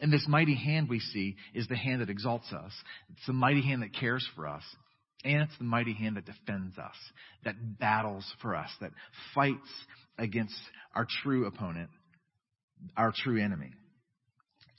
And 0.00 0.10
this 0.10 0.24
mighty 0.26 0.54
hand 0.56 0.88
we 0.88 1.00
see 1.00 1.36
is 1.52 1.68
the 1.68 1.76
hand 1.76 2.00
that 2.00 2.08
exalts 2.08 2.50
us. 2.50 2.72
It's 3.10 3.26
the 3.26 3.34
mighty 3.34 3.60
hand 3.60 3.82
that 3.82 3.94
cares 3.94 4.26
for 4.34 4.48
us. 4.48 4.62
And 5.22 5.42
it's 5.42 5.58
the 5.58 5.64
mighty 5.64 5.92
hand 5.92 6.16
that 6.16 6.24
defends 6.24 6.78
us, 6.78 6.96
that 7.44 7.78
battles 7.78 8.24
for 8.40 8.56
us, 8.56 8.70
that 8.80 8.92
fights 9.34 9.68
against 10.16 10.56
our 10.96 11.06
true 11.22 11.44
opponent, 11.44 11.90
our 12.96 13.12
true 13.14 13.38
enemy. 13.38 13.72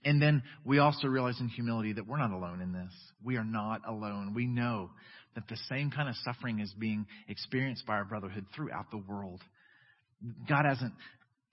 And 0.05 0.22
then 0.22 0.43
we 0.65 0.79
also 0.79 1.07
realize 1.07 1.39
in 1.39 1.48
humility 1.48 1.93
that 1.93 2.07
we're 2.07 2.17
not 2.17 2.31
alone 2.31 2.62
in 2.62 2.74
this. 2.74 2.91
We 3.24 3.38
are 3.38 3.43
not 3.43 3.81
alone. 3.88 4.33
We 4.33 4.45
know 4.45 4.89
that 5.36 5.48
the 5.48 5.57
same 5.69 5.91
kind 5.91 6.10
of 6.10 6.15
suffering 6.24 6.60
is 6.60 6.74
being 6.77 7.05
experienced 7.27 7.86
by 7.86 7.93
our 7.93 8.05
brotherhood 8.05 8.45
throughout 8.55 8.91
the 8.91 8.98
world. 8.98 9.41
God 10.48 10.65
hasn't 10.65 10.93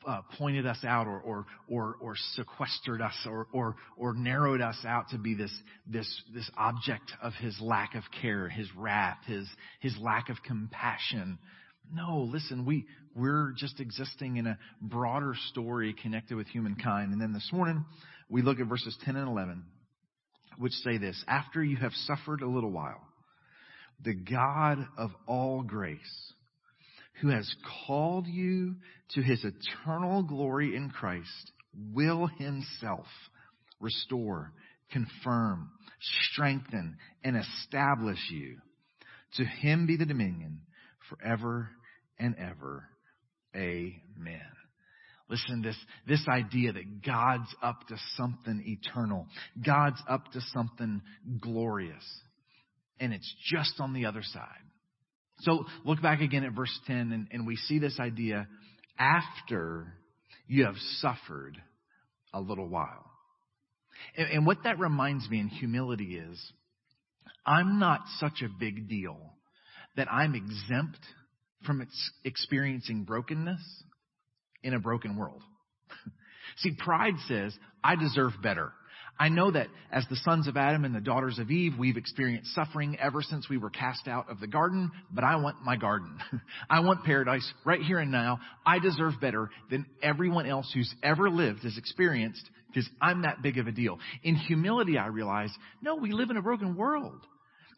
uh, 0.07 0.21
pointed 0.39 0.67
us 0.67 0.79
out 0.85 1.07
or, 1.07 1.21
or, 1.21 1.47
or, 1.69 1.97
or 2.01 2.15
sequestered 2.35 3.03
us 3.03 3.15
or, 3.27 3.47
or, 3.53 3.77
or 3.97 4.15
narrowed 4.15 4.61
us 4.61 4.79
out 4.87 5.09
to 5.11 5.19
be 5.19 5.35
this, 5.35 5.53
this, 5.87 6.23
this 6.35 6.51
object 6.57 7.13
of 7.23 7.33
his 7.35 7.59
lack 7.61 7.95
of 7.95 8.03
care, 8.21 8.49
his 8.49 8.69
wrath, 8.77 9.19
his, 9.27 9.47
his 9.81 9.97
lack 10.01 10.29
of 10.29 10.37
compassion. 10.47 11.39
No, 11.93 12.29
listen, 12.31 12.65
we, 12.65 12.87
we're 13.15 13.53
just 13.57 13.81
existing 13.81 14.37
in 14.37 14.47
a 14.47 14.59
broader 14.81 15.35
story 15.51 15.95
connected 16.01 16.37
with 16.37 16.47
humankind. 16.47 17.13
And 17.13 17.21
then 17.21 17.33
this 17.33 17.51
morning, 17.53 17.85
we 18.31 18.43
look 18.43 18.61
at 18.61 18.67
verses 18.67 18.97
10 19.05 19.17
and 19.17 19.29
11, 19.29 19.65
which 20.59 20.73
say 20.73 20.99
this 20.99 21.23
After 21.27 21.63
you 21.63 21.77
have 21.77 21.93
suffered 21.93 22.43
a 22.43 22.49
little 22.49 22.71
while, 22.71 23.01
the 24.03 24.15
God 24.15 24.87
of 24.97 25.11
all 25.27 25.63
grace, 25.63 26.33
who 27.21 27.29
has 27.29 27.53
called 27.87 28.27
you 28.27 28.77
to 29.11 29.23
his 29.23 29.45
eternal 29.45 30.23
glory 30.23 30.75
in 30.77 30.91
Christ, 30.91 31.53
will 31.93 32.27
himself 32.39 33.07
restore, 33.81 34.53
confirm, 34.91 35.71
strengthen, 36.33 36.97
and 37.23 37.37
establish 37.37 38.19
you. 38.31 38.57
To 39.35 39.45
him 39.45 39.87
be 39.87 39.97
the 39.97 40.07
dominion 40.07 40.63
forever 41.09 41.71
and 42.19 42.35
ever. 42.37 42.85
Amen. 43.55 44.60
Listen, 45.31 45.63
this, 45.63 45.77
this 46.09 46.27
idea 46.29 46.73
that 46.73 47.03
God's 47.07 47.55
up 47.63 47.87
to 47.87 47.97
something 48.17 48.65
eternal. 48.67 49.29
God's 49.65 50.03
up 50.09 50.33
to 50.33 50.41
something 50.53 51.01
glorious. 51.41 52.05
And 52.99 53.13
it's 53.15 53.33
just 53.47 53.75
on 53.79 53.93
the 53.93 54.07
other 54.07 54.23
side. 54.25 54.45
So 55.39 55.65
look 55.85 56.03
back 56.03 56.21
again 56.21 56.45
at 56.45 56.53
verse 56.53 56.77
10 56.89 57.13
and, 57.13 57.29
and 57.31 57.47
we 57.47 57.55
see 57.55 57.79
this 57.79 57.99
idea 58.01 58.49
after 58.99 59.95
you 60.49 60.67
have 60.67 60.77
suffered 60.99 61.57
a 62.35 62.41
little 62.41 62.69
while. 62.69 63.07
And, 64.17 64.31
and 64.31 64.47
what 64.47 64.65
that 64.65 64.81
reminds 64.81 65.31
me 65.31 65.39
in 65.39 65.49
humility 65.49 66.17
is, 66.17 66.53
I'm 67.47 67.79
not 67.79 68.01
such 68.19 68.43
a 68.43 68.49
big 68.49 68.89
deal 68.89 69.17
that 69.97 70.13
I'm 70.13 70.35
exempt 70.35 70.99
from 71.65 71.87
experiencing 72.25 73.05
brokenness 73.05 73.61
in 74.63 74.75
a 74.75 74.81
broken 74.81 75.17
world. 75.17 75.43
See, 76.59 76.73
pride 76.79 77.15
says, 77.29 77.57
I 77.83 77.97
deserve 77.97 78.33
better. 78.43 78.73
I 79.21 79.29
know 79.29 79.51
that 79.51 79.69
as 79.93 80.07
the 80.09 80.17
sons 80.17 80.49
of 80.49 80.57
Adam 80.57 80.87
and 80.87 80.95
the 80.95 81.01
daughters 81.01 81.39
of 81.39 81.51
Eve, 81.51 81.75
we've 81.79 81.99
experienced 81.99 82.55
suffering 82.55 82.97
ever 82.99 83.21
since 83.21 83.51
we 83.51 83.59
were 83.59 83.69
cast 83.69 84.09
out 84.09 84.31
of 84.31 84.41
the 84.41 84.47
garden, 84.47 84.91
but 85.13 85.25
I 85.25 85.37
want 85.37 85.57
my 85.63 85.77
garden. 85.77 86.19
I 86.71 86.81
want 86.81 87.05
paradise 87.05 87.47
right 87.67 87.83
here 87.83 87.99
and 87.99 88.11
now. 88.11 88.41
I 88.65 88.79
deserve 88.79 89.21
better 89.21 89.51
than 89.71 89.85
everyone 90.03 90.47
else 90.47 90.71
who's 90.73 90.93
ever 91.03 91.29
lived 91.29 91.65
has 91.65 91.77
experienced 91.77 92.49
because 92.69 92.89
I'm 92.99 93.23
that 93.23 93.43
big 93.43 93.59
of 93.59 93.67
a 93.67 93.73
deal. 93.73 93.99
In 94.23 94.37
humility, 94.37 94.97
I 94.97 95.09
realize, 95.09 95.51
no, 95.83 95.97
we 95.97 96.13
live 96.13 96.31
in 96.31 96.39
a 96.39 96.43
broken 96.43 96.75
world. 96.75 97.21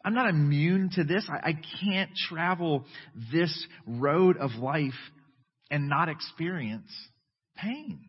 I'm 0.05 0.13
not 0.13 0.29
immune 0.29 0.91
to 0.95 1.03
this. 1.03 1.27
I, 1.29 1.49
I 1.49 1.59
can't 1.83 2.11
travel 2.29 2.85
this 3.33 3.67
road 3.85 4.37
of 4.37 4.51
life 4.51 4.93
and 5.73 5.89
not 5.89 6.07
experience 6.07 6.91
pain. 7.57 7.99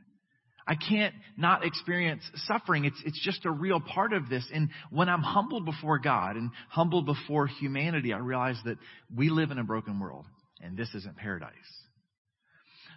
I 0.66 0.74
can't 0.74 1.14
not 1.38 1.64
experience 1.64 2.22
suffering. 2.46 2.84
It's, 2.84 3.02
it's 3.06 3.24
just 3.24 3.46
a 3.46 3.50
real 3.50 3.80
part 3.80 4.12
of 4.12 4.28
this. 4.28 4.46
And 4.52 4.68
when 4.90 5.08
I'm 5.08 5.22
humbled 5.22 5.64
before 5.64 5.98
God 5.98 6.36
and 6.36 6.50
humbled 6.68 7.06
before 7.06 7.46
humanity, 7.46 8.12
I 8.12 8.18
realize 8.18 8.58
that 8.66 8.76
we 9.14 9.30
live 9.30 9.50
in 9.50 9.58
a 9.58 9.64
broken 9.64 9.98
world 9.98 10.26
and 10.60 10.76
this 10.76 10.94
isn't 10.94 11.16
paradise. 11.16 11.52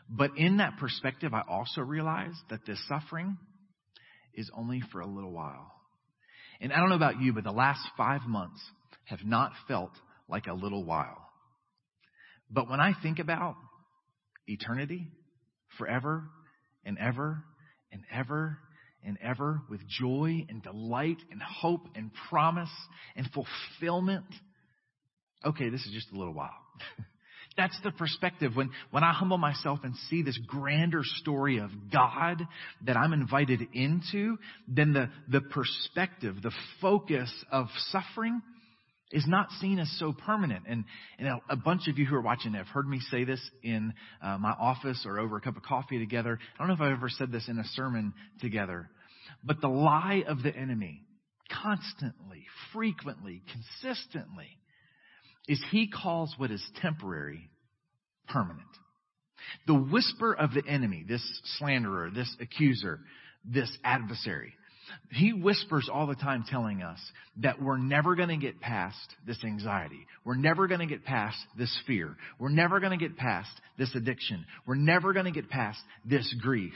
But 0.09 0.31
in 0.35 0.57
that 0.57 0.77
perspective, 0.79 1.33
I 1.33 1.43
also 1.47 1.79
realize 1.79 2.35
that 2.49 2.65
this 2.65 2.79
suffering 2.89 3.37
is 4.33 4.51
only 4.53 4.81
for 4.91 4.99
a 4.99 5.07
little 5.07 5.31
while. 5.31 5.71
And 6.59 6.73
I 6.73 6.77
don't 6.77 6.89
know 6.89 6.95
about 6.95 7.21
you, 7.21 7.31
but 7.31 7.45
the 7.45 7.51
last 7.51 7.87
five 7.95 8.21
months 8.27 8.59
have 9.05 9.23
not 9.23 9.53
felt 9.69 9.91
like 10.27 10.47
a 10.47 10.53
little 10.53 10.83
while. 10.83 11.29
But 12.51 12.69
when 12.69 12.81
I 12.81 12.93
think 13.01 13.19
about 13.19 13.55
eternity, 14.47 15.07
forever 15.77 16.23
and 16.85 16.97
ever 16.97 17.43
and 17.91 18.03
ever 18.11 18.57
and 19.05 19.17
ever 19.21 19.61
with 19.69 19.81
joy 19.87 20.45
and 20.49 20.61
delight 20.63 21.17
and 21.31 21.41
hope 21.41 21.87
and 21.95 22.11
promise 22.29 22.69
and 23.15 23.27
fulfillment. 23.31 24.25
Okay, 25.45 25.69
this 25.69 25.85
is 25.85 25.93
just 25.93 26.11
a 26.11 26.17
little 26.17 26.33
while. 26.33 26.49
That's 27.57 27.77
the 27.83 27.91
perspective 27.91 28.51
when, 28.55 28.69
when 28.91 29.03
I 29.03 29.11
humble 29.13 29.39
myself 29.39 29.79
and 29.83 29.95
see 30.09 30.21
this 30.21 30.37
grander 30.45 31.01
story 31.03 31.57
of 31.57 31.71
God 31.91 32.45
that 32.85 32.95
I'm 32.95 33.13
invited 33.13 33.61
into, 33.73 34.37
then 34.67 34.93
the, 34.93 35.09
the 35.27 35.41
perspective, 35.41 36.35
the 36.43 36.51
focus 36.81 37.33
of 37.51 37.67
suffering 37.89 38.41
is 39.11 39.25
not 39.27 39.49
seen 39.61 39.79
as 39.79 39.89
so 39.99 40.13
permanent. 40.13 40.65
And, 40.67 40.83
and 41.17 41.27
a, 41.27 41.39
a, 41.49 41.55
bunch 41.55 41.87
of 41.87 41.97
you 41.97 42.05
who 42.05 42.15
are 42.15 42.21
watching 42.21 42.53
have 42.53 42.67
heard 42.67 42.87
me 42.87 42.99
say 43.09 43.23
this 43.23 43.39
in 43.63 43.93
uh, 44.21 44.37
my 44.37 44.51
office 44.51 45.05
or 45.05 45.19
over 45.19 45.37
a 45.37 45.41
cup 45.41 45.55
of 45.55 45.63
coffee 45.63 45.99
together. 45.99 46.37
I 46.55 46.57
don't 46.59 46.67
know 46.67 46.73
if 46.73 46.81
I've 46.81 46.97
ever 46.97 47.09
said 47.09 47.31
this 47.31 47.47
in 47.47 47.57
a 47.57 47.63
sermon 47.73 48.13
together. 48.41 48.89
But 49.43 49.61
the 49.61 49.69
lie 49.69 50.23
of 50.27 50.43
the 50.43 50.53
enemy, 50.53 51.03
constantly, 51.63 52.45
frequently, 52.73 53.43
consistently, 53.51 54.57
is 55.47 55.63
he 55.71 55.87
calls 55.87 56.33
what 56.37 56.51
is 56.51 56.63
temporary 56.81 57.49
permanent. 58.27 58.67
The 59.65 59.75
whisper 59.75 60.33
of 60.33 60.53
the 60.53 60.63
enemy, 60.67 61.05
this 61.07 61.23
slanderer, 61.57 62.09
this 62.09 62.35
accuser, 62.41 62.99
this 63.45 63.71
adversary, 63.83 64.53
he 65.11 65.33
whispers 65.33 65.89
all 65.91 66.07
the 66.07 66.15
time 66.15 66.45
telling 66.49 66.81
us 66.81 66.99
that 67.37 67.61
we're 67.61 67.77
never 67.77 68.15
going 68.15 68.29
to 68.29 68.37
get 68.37 68.59
past 68.59 69.15
this 69.25 69.43
anxiety. 69.43 70.05
We're 70.23 70.35
never 70.35 70.67
going 70.67 70.79
to 70.79 70.85
get 70.85 71.03
past 71.05 71.37
this 71.57 71.75
fear. 71.85 72.15
We're 72.39 72.49
never 72.49 72.79
going 72.79 72.97
to 72.97 73.03
get 73.03 73.17
past 73.17 73.49
this 73.77 73.93
addiction. 73.95 74.45
We're 74.65 74.75
never 74.75 75.13
going 75.13 75.25
to 75.25 75.31
get 75.31 75.49
past 75.49 75.79
this 76.05 76.33
grief. 76.41 76.73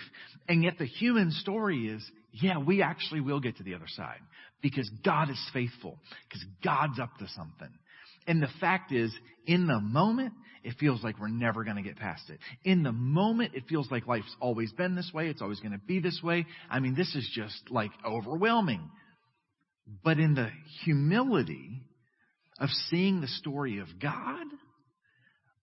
And 0.47 0.63
yet 0.63 0.77
the 0.77 0.85
human 0.85 1.31
story 1.31 1.87
is, 1.87 2.03
yeah, 2.33 2.57
we 2.59 2.81
actually 2.81 3.21
will 3.21 3.39
get 3.39 3.57
to 3.57 3.63
the 3.63 3.75
other 3.75 3.87
side 3.87 4.19
because 4.61 4.89
God 5.03 5.29
is 5.29 5.49
faithful, 5.53 5.97
because 6.27 6.45
God's 6.63 6.99
up 6.99 7.17
to 7.19 7.27
something. 7.35 7.69
And 8.27 8.41
the 8.41 8.49
fact 8.59 8.91
is, 8.91 9.13
in 9.45 9.67
the 9.67 9.79
moment, 9.79 10.33
it 10.63 10.75
feels 10.79 11.03
like 11.03 11.19
we're 11.19 11.27
never 11.27 11.63
going 11.63 11.77
to 11.77 11.81
get 11.81 11.97
past 11.97 12.29
it. 12.29 12.39
In 12.63 12.83
the 12.83 12.91
moment, 12.91 13.55
it 13.55 13.63
feels 13.67 13.89
like 13.89 14.07
life's 14.07 14.35
always 14.39 14.71
been 14.71 14.95
this 14.95 15.11
way. 15.13 15.27
It's 15.27 15.41
always 15.41 15.59
going 15.59 15.71
to 15.71 15.79
be 15.79 15.99
this 15.99 16.21
way. 16.23 16.45
I 16.69 16.79
mean, 16.79 16.93
this 16.95 17.15
is 17.15 17.29
just 17.33 17.71
like 17.71 17.91
overwhelming. 18.05 18.89
But 20.03 20.19
in 20.19 20.35
the 20.35 20.49
humility 20.83 21.81
of 22.59 22.69
seeing 22.89 23.21
the 23.21 23.27
story 23.27 23.79
of 23.79 23.87
God, 23.99 24.45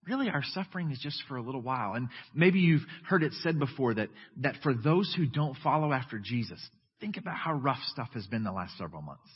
really 0.07 0.29
our 0.29 0.43
suffering 0.43 0.91
is 0.91 0.99
just 0.99 1.23
for 1.29 1.37
a 1.37 1.43
little 1.43 1.63
while. 1.63 1.95
And 1.95 2.09
maybe 2.35 2.59
you've 2.59 2.87
heard 3.07 3.23
it 3.23 3.33
said 3.43 3.59
before 3.59 3.95
that, 3.95 4.09
that 4.39 4.57
for 4.63 4.75
those 4.75 5.15
who 5.17 5.27
don't 5.27 5.57
follow 5.63 5.93
after 5.93 6.19
Jesus, 6.19 6.61
think 7.01 7.17
about 7.17 7.37
how 7.37 7.53
rough 7.53 7.81
stuff 7.93 8.09
has 8.15 8.27
been 8.27 8.43
the 8.43 8.53
last 8.53 8.77
several 8.77 9.03
months. 9.03 9.31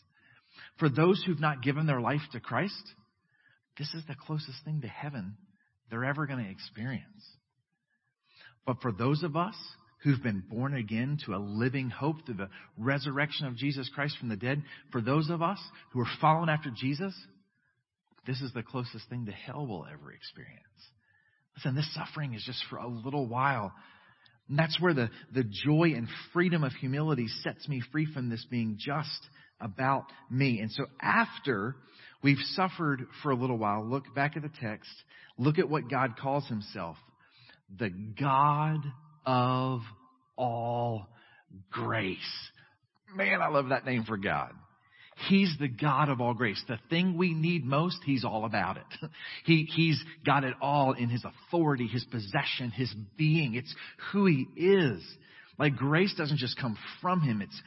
For 0.79 0.89
those 0.89 1.23
who've 1.25 1.41
not 1.41 1.63
given 1.63 1.87
their 1.87 2.01
life 2.01 2.23
to 2.33 2.41
Christ, 2.41 2.83
this 3.79 3.93
is 3.95 4.03
the 4.07 4.15
closest 4.15 4.65
thing 4.65 4.81
to 4.83 4.89
heaven 4.89 5.37
they're 5.91 6.05
ever 6.05 6.27
going 6.27 6.45
to 6.45 6.51
experience. 6.51 7.25
But 8.67 8.81
for 8.81 8.93
those 8.93 9.23
of 9.23 9.37
us 9.37 9.55
who've 10.03 10.23
been 10.23 10.43
born 10.49 10.75
again 10.75 11.19
to 11.27 11.35
a 11.35 11.39
living 11.39 11.91
hope 11.91 12.25
through 12.27 12.37
the 12.37 12.49
resurrection 12.77 13.47
of 13.47 13.57
Jesus 13.57 13.91
Christ 13.95 14.17
from 14.19 14.29
the 14.29 14.37
dead, 14.37 14.63
for 14.91 15.01
those 15.01 15.31
of 15.31 15.43
us 15.43 15.59
who 15.93 16.01
are 16.01 16.11
following 16.21 16.49
after 16.49 16.71
Jesus, 16.71 17.15
this 18.27 18.41
is 18.41 18.53
the 18.53 18.63
closest 18.63 19.09
thing 19.09 19.27
to 19.27 19.33
hell 19.33 19.67
we'll 19.67 19.87
ever 19.87 20.13
experience. 20.13 20.63
Listen, 21.57 21.75
this 21.75 21.93
suffering 21.95 22.35
is 22.35 22.45
just 22.45 22.63
for 22.71 22.79
a 22.79 22.89
little 22.89 23.27
while. 23.27 23.73
And 24.49 24.59
that's 24.59 24.81
where 24.81 24.95
the, 24.95 25.11
the 25.33 25.45
joy 25.45 25.93
and 25.97 26.09
freedom 26.33 26.65
of 26.65 26.73
humility 26.73 27.27
sets 27.43 27.69
me 27.69 27.83
free 27.93 28.07
from 28.13 28.29
this 28.29 28.45
being 28.51 28.77
just 28.79 29.29
about 29.61 30.07
me. 30.31 30.61
And 30.61 30.71
so 30.71 30.87
after 31.01 31.77
we've 32.23 32.39
suffered 32.55 33.07
for 33.23 33.31
a 33.31 33.37
little 33.37 33.59
while, 33.59 33.85
look 33.85 34.15
back 34.15 34.37
at 34.37 34.43
the 34.43 34.51
text, 34.61 34.91
look 35.39 35.59
at 35.59 35.69
what 35.69 35.89
God 35.89 36.17
calls 36.19 36.47
himself. 36.47 36.97
The 37.79 37.91
God 37.91 38.81
of 39.25 39.81
all 40.37 41.09
grace. 41.71 42.19
Man, 43.15 43.41
I 43.41 43.49
love 43.49 43.69
that 43.71 43.85
name 43.85 44.05
for 44.05 44.17
God. 44.17 44.53
He's 45.29 45.55
the 45.61 45.69
God 45.69 46.09
of 46.09 46.21
all 46.21 46.35
grace. 46.35 46.63
The 46.67 46.79
thing 46.91 47.17
we 47.17 47.35
need 47.35 47.65
most, 47.65 47.99
He's 48.05 48.25
all 48.25 48.45
about 48.45 48.79
it. 48.79 48.87
He, 49.45 49.69
he's 49.75 50.03
got 50.25 50.45
it 50.45 50.55
all 50.61 50.93
in 50.93 51.09
His 51.09 51.25
authority, 51.25 51.87
His 51.87 52.05
possession, 52.05 52.71
His 52.71 52.93
being. 53.17 53.55
It's 53.55 53.75
who 54.13 54.27
He 54.27 54.47
is. 54.57 55.03
Like 55.59 55.77
grace 55.77 56.15
doesn't 56.17 56.39
just 56.39 56.59
come 56.59 56.77
from 57.01 57.21
Him, 57.21 57.43
it's 57.43 57.63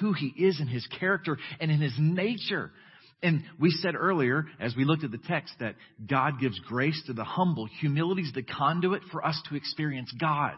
who 0.00 0.12
He 0.12 0.28
is 0.28 0.60
in 0.60 0.66
His 0.66 0.86
character 0.98 1.38
and 1.60 1.70
in 1.70 1.80
His 1.80 1.94
nature. 1.98 2.72
And 3.22 3.44
we 3.58 3.70
said 3.70 3.94
earlier, 3.94 4.44
as 4.60 4.76
we 4.76 4.84
looked 4.84 5.04
at 5.04 5.10
the 5.10 5.18
text, 5.18 5.54
that 5.60 5.74
God 6.06 6.38
gives 6.40 6.58
grace 6.60 7.02
to 7.06 7.12
the 7.12 7.24
humble. 7.24 7.66
Humility 7.80 8.22
is 8.22 8.32
the 8.34 8.42
conduit 8.42 9.02
for 9.10 9.24
us 9.24 9.40
to 9.48 9.56
experience 9.56 10.12
God. 10.20 10.54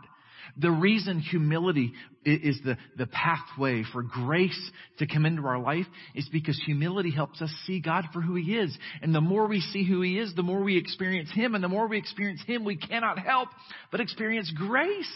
The 0.57 0.71
reason 0.71 1.21
humility 1.21 1.93
is 2.25 2.59
the, 2.65 2.77
the 2.97 3.07
pathway 3.07 3.85
for 3.93 4.03
grace 4.03 4.59
to 4.99 5.07
come 5.07 5.27
into 5.27 5.47
our 5.47 5.59
life 5.59 5.87
is 6.15 6.29
because 6.33 6.61
humility 6.65 7.11
helps 7.11 7.41
us 7.43 7.51
see 7.67 7.81
God 7.81 8.07
for 8.13 8.21
who 8.21 8.35
He 8.35 8.57
is. 8.57 8.77
And 9.03 9.15
the 9.15 9.21
more 9.21 9.47
we 9.47 9.61
see 9.61 9.85
who 9.87 10.01
He 10.01 10.19
is, 10.19 10.35
the 10.35 10.43
more 10.43 10.63
we 10.63 10.77
experience 10.77 11.31
Him. 11.33 11.55
And 11.55 11.63
the 11.63 11.69
more 11.69 11.87
we 11.87 11.99
experience 11.99 12.43
Him, 12.47 12.65
we 12.65 12.77
cannot 12.77 13.19
help 13.19 13.49
but 13.91 14.01
experience 14.01 14.53
grace. 14.57 15.13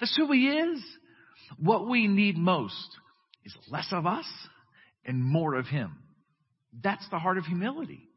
That's 0.00 0.16
who 0.16 0.30
He 0.32 0.48
is. 0.48 0.82
What 1.58 1.88
we 1.88 2.06
need 2.06 2.36
most 2.36 2.88
is 3.44 3.56
less 3.70 3.88
of 3.90 4.06
us 4.06 4.26
and 5.04 5.22
more 5.24 5.54
of 5.54 5.66
Him. 5.66 5.96
That's 6.82 7.06
the 7.10 7.18
heart 7.18 7.38
of 7.38 7.44
humility. 7.44 8.08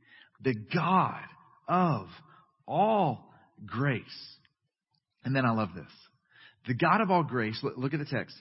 The 0.41 0.55
God 0.73 1.23
of 1.67 2.07
all 2.67 3.31
grace. 3.65 4.03
And 5.23 5.35
then 5.35 5.45
I 5.45 5.51
love 5.51 5.69
this. 5.75 5.91
The 6.67 6.73
God 6.73 7.01
of 7.01 7.09
all 7.09 7.23
grace, 7.23 7.59
look, 7.63 7.93
at 7.93 7.99
the 7.99 8.05
text, 8.05 8.35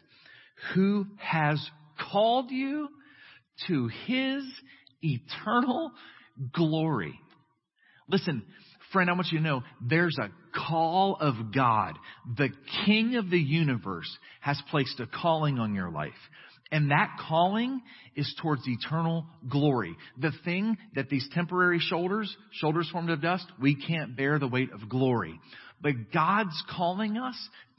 who 0.75 1.07
has 1.17 1.65
called 2.13 2.51
you 2.51 2.89
to 3.69 3.89
his 4.07 4.45
eternal 5.03 5.93
glory. 6.53 7.19
Listen, 8.09 8.43
friend, 8.93 9.09
I 9.09 9.15
want 9.15 9.29
you 9.31 9.39
to 9.39 9.45
know 9.45 9.63
there's 9.81 10.17
a 10.19 10.31
call 10.59 11.17
of 11.21 11.53
God. 11.55 11.95
The 12.37 12.51
King 12.85 13.17
of 13.17 13.31
the 13.31 13.39
universe 13.39 14.11
has 14.41 14.61
placed 14.71 15.01
a 15.01 15.07
calling 15.07 15.59
on 15.59 15.75
your 15.75 15.91
life. 15.91 16.13
And 16.73 16.91
that 16.93 17.17
calling 17.29 17.83
is 18.15 18.33
towards 18.41 18.63
eternal 18.67 19.27
glory. 19.49 19.97
The 20.19 20.33
thing 20.45 20.77
that 20.95 21.09
these 21.09 21.29
temporary 21.33 21.81
shoulders, 21.81 22.35
shoulders 22.53 22.89
formed 22.93 23.11
of 23.11 23.21
dust, 23.21 23.47
we 23.61 23.75
can't 23.75 24.17
bear 24.17 24.39
the 24.39 24.47
weight 24.47 24.71
of 24.73 24.89
glory. 24.89 25.41
But 25.83 26.13
God's 26.13 26.63
calling 26.71 27.17
us 27.17 27.37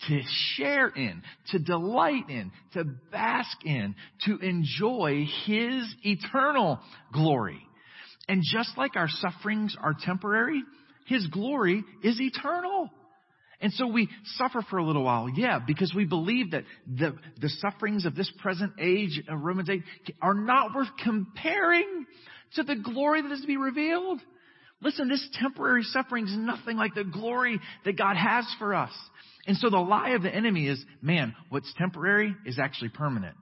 to 0.08 0.22
share 0.56 0.88
in, 0.88 1.22
to 1.52 1.60
delight 1.60 2.30
in, 2.30 2.52
to 2.74 2.84
bask 3.12 3.58
in, 3.64 3.96
to 4.26 4.38
enjoy 4.40 5.26
His 5.46 5.94
eternal 6.04 6.80
glory. 7.14 7.62
And 8.28 8.44
just 8.44 8.78
like 8.78 8.96
our 8.96 9.08
sufferings 9.08 9.76
are 9.80 9.96
temporary, 10.00 10.64
His 11.06 11.28
glory 11.28 11.84
is 12.04 12.20
eternal. 12.20 12.90
And 13.62 13.72
so 13.74 13.88
we 13.88 14.10
suffer 14.38 14.64
for 14.70 14.80
a 14.80 14.84
little 14.84 15.04
while, 15.04 15.30
yeah, 15.30 15.60
because 15.66 15.94
we 15.96 16.06
believe 16.06 16.52
that 16.52 16.64
the, 16.88 17.16
the 17.40 17.50
sufferings 17.50 18.06
of 18.06 18.16
this 18.16 18.32
present 18.40 18.74
age, 18.80 19.22
uh, 19.30 19.36
Romans 19.36 19.70
8, 19.70 19.84
are 20.20 20.34
not 20.34 20.74
worth 20.74 20.90
comparing 21.04 22.08
to 22.56 22.64
the 22.64 22.76
glory 22.76 23.22
that 23.22 23.32
is 23.32 23.42
to 23.42 23.48
be 23.48 23.58
revealed. 23.58 24.20
Listen, 24.82 25.08
this 25.08 25.28
temporary 25.34 25.84
suffering 25.84 26.26
is 26.26 26.36
nothing 26.36 26.76
like 26.76 26.96
the 26.96 27.04
glory 27.04 27.60
that 27.86 27.98
God 27.98 28.18
has 28.18 28.46
for 28.58 28.74
us. 28.74 28.92
And 29.46 29.56
so 29.58 29.70
the 29.70 29.78
lie 29.78 30.10
of 30.12 30.24
the 30.24 30.34
enemy 30.34 30.68
is, 30.68 30.84
man, 31.02 31.36
what's 31.50 31.72
temporary 31.78 32.36
is 32.46 32.58
actually 32.58 32.90
permanent. 32.90 33.36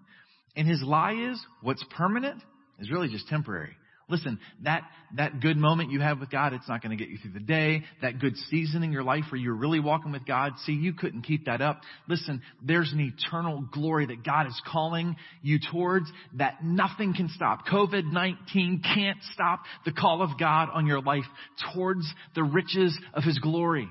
And 0.56 0.68
his 0.68 0.82
lie 0.82 1.14
is, 1.14 1.42
what's 1.62 1.84
permanent 1.96 2.42
is 2.80 2.92
really 2.92 3.08
just 3.08 3.28
temporary. 3.30 3.76
Listen, 4.10 4.40
that, 4.64 4.84
that 5.16 5.40
good 5.40 5.56
moment 5.56 5.92
you 5.92 6.00
have 6.02 6.20
with 6.20 6.32
God, 6.32 6.54
it's 6.54 6.68
not 6.68 6.82
going 6.82 6.98
to 6.98 7.02
get 7.02 7.12
you 7.12 7.20
through 7.20 7.34
the 7.34 7.40
day. 7.40 7.84
That 8.02 8.20
good 8.20 8.36
season 8.50 8.82
in 8.82 8.92
your 8.92 9.04
life 9.04 9.26
where 9.32 9.40
you're 9.40 9.54
really 9.54 9.80
walking 9.80 10.12
with 10.12 10.26
God, 10.26 10.54
see, 10.66 10.72
you 10.74 10.94
couldn't 10.94 11.22
keep 11.22 11.46
that 11.46 11.62
up. 11.62 11.82
Listen, 12.08 12.42
there's 12.64 12.92
an 12.92 13.00
eternal 13.00 13.64
glory 13.72 14.08
that 14.08 14.24
God 14.24 14.48
is 14.48 14.62
calling 14.66 15.16
you 15.44 15.60
towards 15.72 16.12
that 16.34 16.64
nothing 16.64 17.14
can 17.14 17.30
stop. 17.30 17.68
COVID-19 17.68 18.84
can't 18.84 19.20
stop 19.34 19.62
the 19.86 19.92
call 19.92 20.24
of 20.24 20.40
God 20.40 20.70
on 20.74 20.88
your 20.88 21.02
life 21.02 21.26
towards 21.74 22.12
the 22.34 22.44
riches 22.44 22.98
of 23.14 23.24
His 23.24 23.38
glory. 23.38 23.88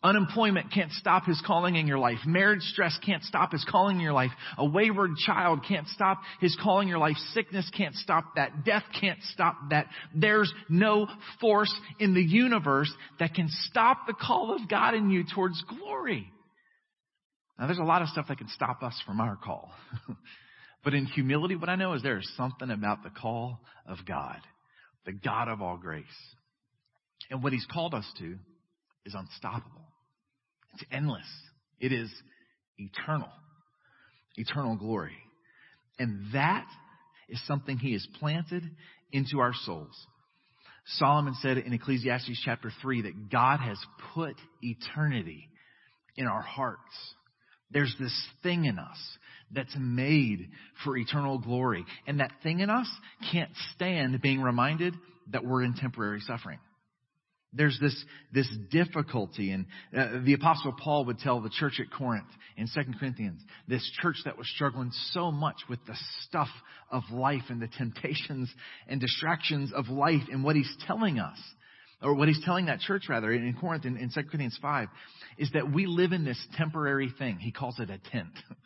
Unemployment 0.00 0.72
can't 0.72 0.92
stop 0.92 1.24
his 1.24 1.42
calling 1.44 1.74
in 1.74 1.88
your 1.88 1.98
life. 1.98 2.18
Marriage 2.24 2.62
stress 2.62 2.96
can't 3.04 3.24
stop 3.24 3.50
his 3.50 3.64
calling 3.68 3.96
in 3.96 4.02
your 4.02 4.12
life. 4.12 4.30
A 4.56 4.64
wayward 4.64 5.16
child 5.26 5.64
can't 5.66 5.88
stop 5.88 6.20
his 6.40 6.56
calling 6.62 6.86
in 6.86 6.88
your 6.88 7.00
life. 7.00 7.16
Sickness 7.34 7.68
can't 7.76 7.96
stop 7.96 8.36
that. 8.36 8.64
Death 8.64 8.84
can't 9.00 9.18
stop 9.32 9.56
that. 9.70 9.86
There's 10.14 10.52
no 10.68 11.08
force 11.40 11.74
in 11.98 12.14
the 12.14 12.22
universe 12.22 12.92
that 13.18 13.34
can 13.34 13.48
stop 13.48 14.06
the 14.06 14.14
call 14.14 14.54
of 14.54 14.68
God 14.68 14.94
in 14.94 15.10
you 15.10 15.24
towards 15.34 15.60
glory. 15.62 16.30
Now 17.58 17.66
there's 17.66 17.78
a 17.78 17.82
lot 17.82 18.02
of 18.02 18.08
stuff 18.08 18.26
that 18.28 18.38
can 18.38 18.48
stop 18.50 18.84
us 18.84 18.94
from 19.04 19.20
our 19.20 19.34
call. 19.34 19.72
but 20.84 20.94
in 20.94 21.06
humility, 21.06 21.56
what 21.56 21.68
I 21.68 21.74
know 21.74 21.94
is 21.94 22.04
there 22.04 22.18
is 22.18 22.32
something 22.36 22.70
about 22.70 23.02
the 23.02 23.10
call 23.10 23.58
of 23.84 23.98
God, 24.06 24.38
the 25.06 25.12
God 25.12 25.48
of 25.48 25.60
all 25.60 25.76
grace. 25.76 26.04
And 27.30 27.42
what 27.42 27.52
he's 27.52 27.66
called 27.66 27.94
us 27.94 28.06
to 28.20 28.36
is 29.08 29.14
unstoppable. 29.14 29.82
It's 30.74 30.84
endless. 30.92 31.26
It 31.80 31.92
is 31.92 32.10
eternal. 32.76 33.30
Eternal 34.36 34.76
glory. 34.76 35.16
And 35.98 36.32
that 36.34 36.66
is 37.28 37.44
something 37.46 37.78
he 37.78 37.94
has 37.94 38.06
planted 38.20 38.62
into 39.10 39.40
our 39.40 39.52
souls. 39.64 40.06
Solomon 40.96 41.34
said 41.40 41.58
in 41.58 41.72
Ecclesiastes 41.72 42.40
chapter 42.44 42.70
3 42.80 43.02
that 43.02 43.30
God 43.30 43.60
has 43.60 43.78
put 44.14 44.36
eternity 44.62 45.48
in 46.16 46.26
our 46.26 46.42
hearts. 46.42 46.80
There's 47.70 47.94
this 47.98 48.14
thing 48.42 48.64
in 48.64 48.78
us 48.78 48.98
that's 49.50 49.74
made 49.78 50.48
for 50.84 50.96
eternal 50.96 51.38
glory. 51.38 51.84
And 52.06 52.20
that 52.20 52.32
thing 52.42 52.60
in 52.60 52.70
us 52.70 52.88
can't 53.32 53.50
stand 53.74 54.20
being 54.22 54.40
reminded 54.40 54.94
that 55.30 55.44
we're 55.44 55.62
in 55.62 55.74
temporary 55.74 56.20
suffering. 56.20 56.58
There's 57.52 57.78
this, 57.80 58.04
this 58.32 58.48
difficulty, 58.70 59.52
and 59.52 59.66
uh, 59.96 60.20
the 60.24 60.34
apostle 60.34 60.72
Paul 60.72 61.06
would 61.06 61.18
tell 61.18 61.40
the 61.40 61.48
church 61.48 61.80
at 61.80 61.90
Corinth 61.90 62.28
in 62.58 62.66
2 62.66 62.92
Corinthians, 62.98 63.40
this 63.66 63.90
church 64.02 64.16
that 64.26 64.36
was 64.36 64.46
struggling 64.54 64.90
so 65.12 65.30
much 65.30 65.56
with 65.68 65.78
the 65.86 65.96
stuff 66.22 66.48
of 66.90 67.04
life 67.10 67.44
and 67.48 67.60
the 67.60 67.68
temptations 67.68 68.52
and 68.86 69.00
distractions 69.00 69.72
of 69.72 69.88
life 69.88 70.22
and 70.30 70.44
what 70.44 70.56
he's 70.56 70.76
telling 70.86 71.18
us, 71.18 71.38
or 72.02 72.14
what 72.14 72.28
he's 72.28 72.42
telling 72.44 72.66
that 72.66 72.80
church 72.80 73.04
rather 73.08 73.32
in 73.32 73.56
Corinth 73.58 73.86
in, 73.86 73.96
in 73.96 74.10
2 74.10 74.24
Corinthians 74.24 74.58
5, 74.60 74.88
is 75.38 75.50
that 75.54 75.72
we 75.72 75.86
live 75.86 76.12
in 76.12 76.26
this 76.26 76.38
temporary 76.56 77.12
thing. 77.18 77.38
He 77.38 77.50
calls 77.50 77.78
it 77.80 77.88
a 77.88 77.98
tent. 78.10 78.32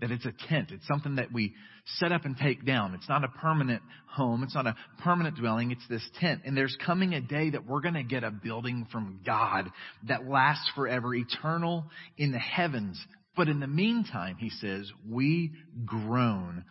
that 0.00 0.10
it's 0.10 0.26
a 0.26 0.32
tent. 0.48 0.70
It's 0.72 0.86
something 0.86 1.16
that 1.16 1.32
we 1.32 1.54
set 1.98 2.12
up 2.12 2.24
and 2.24 2.36
take 2.36 2.64
down. 2.64 2.94
It's 2.94 3.08
not 3.08 3.24
a 3.24 3.28
permanent 3.28 3.82
home. 4.06 4.42
It's 4.42 4.54
not 4.54 4.66
a 4.66 4.74
permanent 5.02 5.36
dwelling. 5.36 5.70
It's 5.70 5.86
this 5.88 6.08
tent. 6.20 6.42
And 6.44 6.56
there's 6.56 6.76
coming 6.84 7.14
a 7.14 7.20
day 7.20 7.50
that 7.50 7.66
we're 7.66 7.80
going 7.80 7.94
to 7.94 8.02
get 8.02 8.24
a 8.24 8.30
building 8.30 8.86
from 8.90 9.20
God 9.24 9.70
that 10.08 10.26
lasts 10.26 10.70
forever, 10.74 11.14
eternal 11.14 11.84
in 12.16 12.32
the 12.32 12.38
heavens. 12.38 13.02
But 13.36 13.48
in 13.48 13.60
the 13.60 13.66
meantime, 13.66 14.36
he 14.38 14.50
says, 14.50 14.90
we 15.08 15.52
groan, 15.84 16.64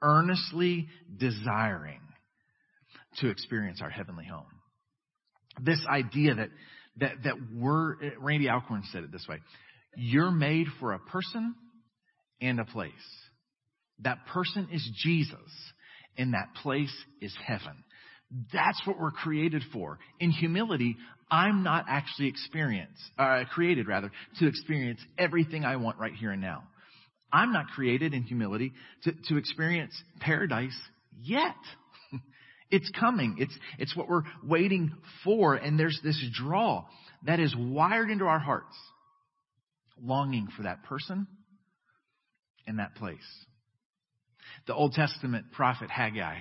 earnestly 0.00 0.88
desiring 1.16 2.00
to 3.18 3.28
experience 3.28 3.80
our 3.82 3.90
heavenly 3.90 4.24
home. 4.24 4.46
This 5.60 5.84
idea 5.88 6.34
that, 6.34 6.48
that, 6.98 7.12
that 7.24 7.34
we're, 7.54 7.96
Randy 8.18 8.48
Alcorn 8.48 8.82
said 8.90 9.04
it 9.04 9.12
this 9.12 9.26
way. 9.28 9.38
You're 9.96 10.30
made 10.30 10.66
for 10.80 10.92
a 10.92 10.98
person 10.98 11.54
and 12.42 12.60
a 12.60 12.64
place. 12.64 12.92
That 14.00 14.26
person 14.26 14.68
is 14.72 14.86
Jesus, 15.02 15.38
and 16.18 16.34
that 16.34 16.48
place 16.62 16.92
is 17.20 17.34
heaven. 17.46 17.84
That's 18.52 18.80
what 18.86 18.98
we're 18.98 19.10
created 19.10 19.62
for. 19.72 19.98
In 20.18 20.30
humility, 20.30 20.96
I'm 21.30 21.62
not 21.62 21.86
actually 21.88 22.28
experienced, 22.28 23.02
uh, 23.18 23.44
created 23.52 23.86
rather, 23.86 24.10
to 24.40 24.46
experience 24.46 25.00
everything 25.16 25.64
I 25.64 25.76
want 25.76 25.98
right 25.98 26.14
here 26.14 26.32
and 26.32 26.42
now. 26.42 26.64
I'm 27.32 27.52
not 27.52 27.68
created 27.68 28.12
in 28.12 28.24
humility 28.24 28.72
to, 29.04 29.12
to 29.28 29.36
experience 29.36 29.94
paradise 30.20 30.76
yet. 31.22 31.54
it's 32.70 32.90
coming. 32.98 33.36
It's, 33.38 33.56
it's 33.78 33.96
what 33.96 34.08
we're 34.08 34.24
waiting 34.44 34.92
for. 35.24 35.54
And 35.54 35.78
there's 35.78 35.98
this 36.04 36.22
draw 36.34 36.84
that 37.24 37.40
is 37.40 37.54
wired 37.56 38.10
into 38.10 38.24
our 38.24 38.38
hearts, 38.38 38.76
longing 40.02 40.48
for 40.56 40.64
that 40.64 40.84
person 40.84 41.26
in 42.66 42.76
that 42.76 42.94
place. 42.96 43.18
The 44.66 44.74
Old 44.74 44.92
Testament 44.92 45.46
prophet 45.52 45.90
Haggai, 45.90 46.38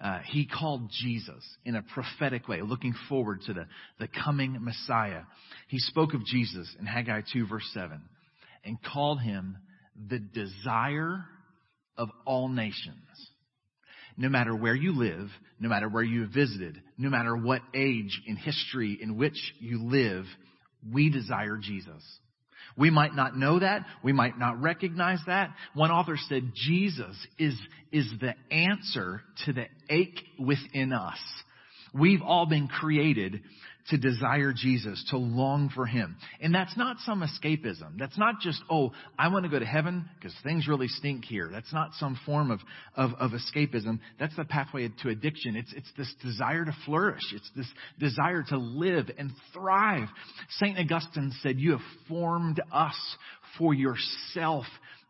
uh, 0.00 0.18
he 0.24 0.46
called 0.46 0.90
Jesus 0.90 1.44
in 1.64 1.76
a 1.76 1.82
prophetic 1.82 2.48
way, 2.48 2.60
looking 2.60 2.94
forward 3.08 3.42
to 3.46 3.52
the, 3.52 3.66
the 3.98 4.08
coming 4.08 4.58
Messiah. 4.60 5.22
He 5.68 5.78
spoke 5.78 6.14
of 6.14 6.24
Jesus 6.24 6.68
in 6.78 6.86
Haggai 6.86 7.22
2 7.32 7.46
verse 7.46 7.68
7 7.72 8.00
and 8.64 8.78
called 8.82 9.20
him 9.20 9.58
the 10.08 10.18
desire 10.18 11.24
of 11.96 12.08
all 12.26 12.48
nations. 12.48 12.96
No 14.16 14.28
matter 14.28 14.54
where 14.54 14.74
you 14.74 14.92
live, 14.92 15.28
no 15.58 15.68
matter 15.68 15.88
where 15.88 16.02
you 16.02 16.22
have 16.22 16.30
visited, 16.30 16.82
no 16.98 17.08
matter 17.08 17.36
what 17.36 17.62
age 17.74 18.20
in 18.26 18.36
history 18.36 18.98
in 19.00 19.16
which 19.16 19.54
you 19.58 19.84
live, 19.84 20.24
we 20.92 21.10
desire 21.10 21.56
Jesus. 21.56 22.02
We 22.76 22.90
might 22.90 23.14
not 23.14 23.36
know 23.36 23.58
that. 23.58 23.86
We 24.02 24.12
might 24.12 24.38
not 24.38 24.60
recognize 24.60 25.18
that. 25.26 25.50
One 25.74 25.90
author 25.90 26.16
said 26.28 26.52
Jesus 26.54 27.16
is, 27.38 27.54
is 27.90 28.06
the 28.20 28.34
answer 28.54 29.22
to 29.44 29.52
the 29.52 29.66
ache 29.88 30.20
within 30.38 30.92
us. 30.92 31.18
We've 31.92 32.22
all 32.22 32.46
been 32.46 32.68
created 32.68 33.42
to 33.88 33.98
desire 33.98 34.52
Jesus, 34.52 35.04
to 35.10 35.16
long 35.16 35.70
for 35.74 35.86
Him. 35.86 36.16
And 36.40 36.54
that's 36.54 36.76
not 36.76 36.98
some 37.00 37.22
escapism. 37.22 37.98
That's 37.98 38.16
not 38.16 38.36
just, 38.40 38.62
oh, 38.70 38.92
I 39.18 39.28
want 39.28 39.44
to 39.44 39.50
go 39.50 39.58
to 39.58 39.66
heaven 39.66 40.08
because 40.14 40.34
things 40.44 40.68
really 40.68 40.86
stink 40.86 41.24
here. 41.24 41.48
That's 41.50 41.72
not 41.72 41.90
some 41.94 42.18
form 42.24 42.50
of, 42.50 42.60
of, 42.94 43.10
of 43.18 43.32
escapism. 43.32 43.98
That's 44.20 44.36
the 44.36 44.44
pathway 44.44 44.88
to 45.02 45.08
addiction. 45.08 45.56
It's, 45.56 45.72
it's 45.72 45.90
this 45.96 46.14
desire 46.22 46.64
to 46.64 46.76
flourish. 46.86 47.22
It's 47.34 47.50
this 47.56 47.66
desire 47.98 48.44
to 48.50 48.56
live 48.56 49.10
and 49.18 49.32
thrive. 49.52 50.08
St. 50.50 50.78
Augustine 50.78 51.32
said, 51.42 51.58
you 51.58 51.72
have 51.72 51.80
formed 52.08 52.60
us 52.72 52.96
for 53.58 53.74
yourself 53.74 54.64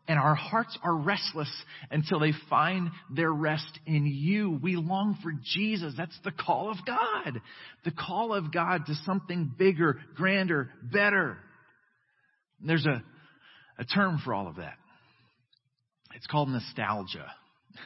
and 0.07 0.19
our 0.19 0.35
hearts 0.35 0.77
are 0.83 0.95
restless 0.95 1.51
until 1.89 2.19
they 2.19 2.33
find 2.49 2.89
their 3.15 3.31
rest 3.31 3.79
in 3.85 4.05
you. 4.05 4.59
We 4.61 4.75
long 4.75 5.17
for 5.23 5.31
Jesus. 5.53 5.93
That's 5.97 6.17
the 6.25 6.31
call 6.31 6.69
of 6.69 6.77
God. 6.85 7.41
The 7.85 7.91
call 7.91 8.33
of 8.33 8.51
God 8.51 8.85
to 8.87 8.95
something 9.05 9.53
bigger, 9.57 9.99
grander, 10.15 10.69
better. 10.81 11.37
And 12.59 12.69
there's 12.69 12.85
a, 12.85 13.01
a 13.79 13.85
term 13.85 14.19
for 14.23 14.33
all 14.33 14.47
of 14.47 14.57
that. 14.57 14.75
It's 16.15 16.27
called 16.27 16.49
nostalgia. 16.49 17.31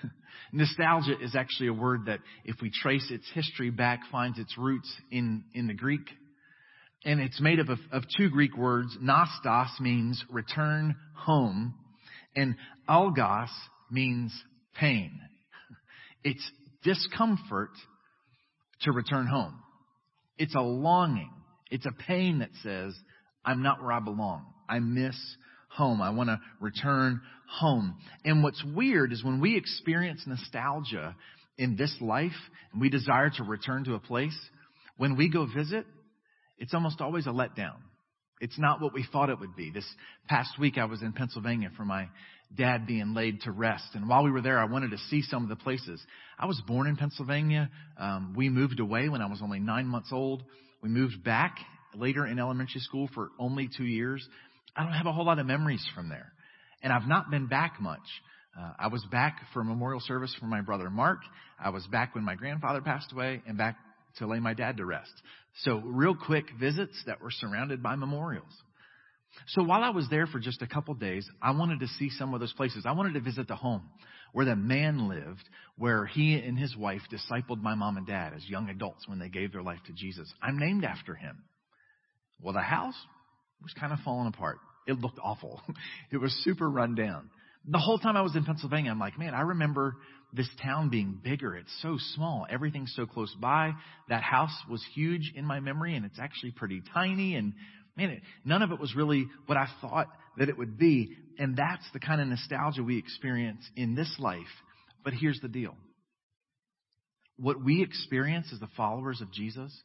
Nostalgia 0.52 1.16
is 1.22 1.36
actually 1.36 1.68
a 1.68 1.74
word 1.74 2.06
that, 2.06 2.20
if 2.46 2.58
we 2.62 2.72
trace 2.72 3.10
its 3.12 3.26
history 3.34 3.70
back, 3.70 4.00
finds 4.12 4.40
its 4.40 4.58
roots 4.58 4.92
in, 5.12 5.44
in 5.54 5.68
the 5.68 5.74
Greek. 5.74 6.08
And 7.06 7.20
it's 7.20 7.40
made 7.40 7.60
up 7.60 7.70
of, 7.70 7.80
of 7.92 8.04
two 8.18 8.30
Greek 8.30 8.58
words. 8.58 8.98
Nostos 9.02 9.80
means 9.80 10.24
return 10.30 10.96
home, 11.16 11.76
and 12.38 12.56
algos 12.88 13.50
means 13.92 14.32
pain. 14.80 15.20
It's 16.24 16.52
discomfort 16.84 17.70
to 18.82 18.92
return 18.92 19.28
home. 19.28 19.60
It's 20.38 20.56
a 20.56 20.62
longing. 20.62 21.32
It's 21.72 21.86
a 21.86 21.92
pain 21.92 22.40
that 22.40 22.50
says, 22.64 22.94
I'm 23.46 23.64
not 23.64 23.82
where 23.82 23.94
I 23.94 24.00
belong. 24.00 24.46
I 24.68 24.80
miss 24.80 25.16
home. 25.70 26.02
I 26.02 26.10
want 26.10 26.30
to 26.30 26.40
return 26.60 27.22
home. 27.50 27.96
And 28.26 28.44
what's 28.44 28.62
weird 28.76 29.14
is 29.14 29.24
when 29.24 29.40
we 29.40 29.56
experience 29.56 30.24
nostalgia 30.26 31.16
in 31.58 31.78
this 31.78 31.96
life 32.02 32.32
and 32.74 32.82
we 32.82 32.90
desire 32.90 33.30
to 33.30 33.44
return 33.44 33.86
to 33.86 33.94
a 33.94 34.00
place, 34.00 34.38
when 34.98 35.16
we 35.16 35.30
go 35.30 35.46
visit, 35.46 35.86
it's 36.58 36.74
almost 36.74 37.00
always 37.00 37.26
a 37.26 37.32
letdown. 37.32 37.78
It's 38.40 38.58
not 38.60 38.82
what 38.82 38.94
we 38.94 39.06
thought 39.12 39.30
it 39.30 39.40
would 39.40 39.56
be. 39.56 39.72
This 39.72 39.88
past 40.28 40.60
week 40.60 40.78
I 40.78 40.86
was 40.86 41.02
in 41.02 41.14
Pennsylvania 41.14 41.72
for 41.76 41.86
my 41.86 42.08
dad 42.56 42.88
being 42.88 43.14
laid 43.14 43.42
to 43.42 43.52
rest. 43.52 43.90
And 43.94 44.08
while 44.08 44.24
we 44.24 44.32
were 44.32 44.42
there, 44.42 44.60
I 44.60 44.66
wanted 44.66 44.92
to 44.92 44.98
see 45.10 45.22
some 45.22 45.44
of 45.44 45.50
the 45.50 45.56
places. 45.56 46.02
I 46.40 46.46
was 46.46 46.62
born 46.66 46.88
in 46.88 46.96
Pennsylvania. 46.96 47.70
Um, 47.98 48.34
we 48.38 48.50
moved 48.50 48.80
away 48.80 49.10
when 49.10 49.22
I 49.22 49.26
was 49.26 49.42
only 49.42 49.60
nine 49.60 49.88
months 49.88 50.10
old. 50.12 50.44
We 50.82 50.90
moved 50.90 51.24
back 51.24 51.58
later 51.96 52.26
in 52.26 52.40
elementary 52.40 52.82
school 52.82 53.10
for 53.14 53.30
only 53.40 53.70
two 53.76 53.86
years. 53.86 54.28
I 54.76 54.84
don't 54.84 54.94
have 54.94 55.08
a 55.08 55.12
whole 55.12 55.26
lot 55.26 55.40
of 55.40 55.46
memories 55.46 55.86
from 55.96 56.10
there. 56.10 56.32
And 56.84 56.94
I've 56.94 57.08
not 57.08 57.32
been 57.32 57.48
back 57.48 57.82
much. 57.82 58.00
Uh, 58.58 58.72
I 58.80 58.88
was 58.88 59.04
back 59.12 59.42
for 59.54 59.62
a 59.62 59.66
memorial 59.66 60.00
service 60.00 60.36
for 60.40 60.46
my 60.46 60.62
brother 60.62 60.90
Mark. 60.90 61.20
I 61.60 61.70
was 61.70 61.86
back 61.88 62.14
when 62.14 62.24
my 62.24 62.36
grandfather 62.36 62.82
passed 62.82 63.12
away 63.12 63.42
and 63.48 63.58
back 63.58 63.78
to 64.18 64.28
lay 64.28 64.40
my 64.40 64.54
dad 64.54 64.78
to 64.78 64.86
rest. 64.86 65.12
So 65.64 65.78
real 65.78 66.16
quick 66.16 66.46
visits 66.60 67.02
that 67.06 67.22
were 67.22 67.32
surrounded 67.32 67.82
by 67.82 67.96
memorials. 67.96 68.54
So 69.48 69.64
while 69.64 69.84
I 69.84 69.90
was 69.90 70.08
there 70.10 70.28
for 70.28 70.40
just 70.40 70.62
a 70.62 70.68
couple 70.68 70.94
days, 70.96 71.28
I 71.42 71.52
wanted 71.52 71.82
to 71.82 71.88
see 71.88 72.10
some 72.10 72.34
of 72.34 72.40
those 72.40 72.54
places. 72.54 72.86
I 72.86 72.94
wanted 72.94 73.14
to 73.14 73.20
visit 73.22 73.48
the 73.48 73.56
home 73.56 73.84
where 74.34 74.46
the 74.46 74.56
man 74.56 75.08
lived, 75.08 75.44
where 75.78 76.06
he 76.06 76.36
and 76.36 76.58
his 76.58 76.76
wife 76.76 77.02
discipled 77.12 77.62
my 77.62 77.76
mom 77.76 77.98
and 77.98 78.06
dad 78.06 78.34
as 78.36 78.48
young 78.48 78.70
adults 78.70 79.08
when 79.08 79.20
they 79.20 79.30
gave 79.30 79.52
their 79.52 79.64
life 79.64 79.80
to 79.88 79.94
Jesus. 79.94 80.32
I'm 80.42 80.60
named 80.60 80.84
after 80.84 81.16
him. 81.16 81.44
Well, 82.42 82.54
the 82.54 82.62
house 82.62 82.96
was 83.64 83.74
kind 83.80 83.94
of 83.94 84.00
falling 84.00 84.28
apart. 84.28 84.58
It 84.88 85.00
looked 85.00 85.20
awful. 85.22 85.62
It 86.12 86.18
was 86.18 86.32
super 86.44 86.70
run 86.70 86.96
down. 86.96 87.30
The 87.68 87.80
whole 87.80 88.00
time 88.00 88.16
I 88.16 88.22
was 88.22 88.36
in 88.36 88.46
Pennsylvania, 88.46 88.92
I'm 88.92 89.00
like, 89.00 89.20
man, 89.20 89.34
I 89.34 89.42
remember 89.42 89.98
this 90.34 90.50
town 90.62 90.90
being 90.90 91.20
bigger. 91.22 91.56
It's 91.56 91.74
so 91.82 91.98
small. 92.16 92.46
Everything's 92.50 92.94
so 92.96 93.06
close 93.06 93.34
by. 93.40 93.74
That 94.10 94.24
house 94.24 94.56
was 94.70 94.84
huge 94.94 95.34
in 95.36 95.46
my 95.46 95.60
memory 95.60 95.96
and 95.96 96.06
it's 96.06 96.20
actually 96.20 96.52
pretty 96.52 96.82
tiny. 96.94 97.36
And 97.36 97.54
man, 97.98 98.10
it, 98.10 98.22
none 98.46 98.62
of 98.62 98.72
it 98.72 98.80
was 98.80 98.96
really 98.96 99.28
what 99.48 99.58
I 99.58 99.68
thought 99.82 100.08
that 100.38 100.50
it 100.50 100.58
would 100.58 100.78
be. 100.78 101.16
And 101.38 101.58
that's 101.58 101.84
the 101.94 102.00
kind 102.00 102.22
of 102.22 102.28
nostalgia 102.28 102.84
we 102.84 102.98
experience 102.98 103.70
in 103.76 103.96
this 103.96 104.14
life. 104.18 104.46
But 105.04 105.14
here's 105.14 105.40
the 105.42 105.48
deal. 105.48 105.76
What 107.38 107.64
we 107.64 107.84
experience 107.84 108.50
as 108.54 108.60
the 108.60 108.70
followers 108.76 109.22
of 109.22 109.32
Jesus, 109.32 109.78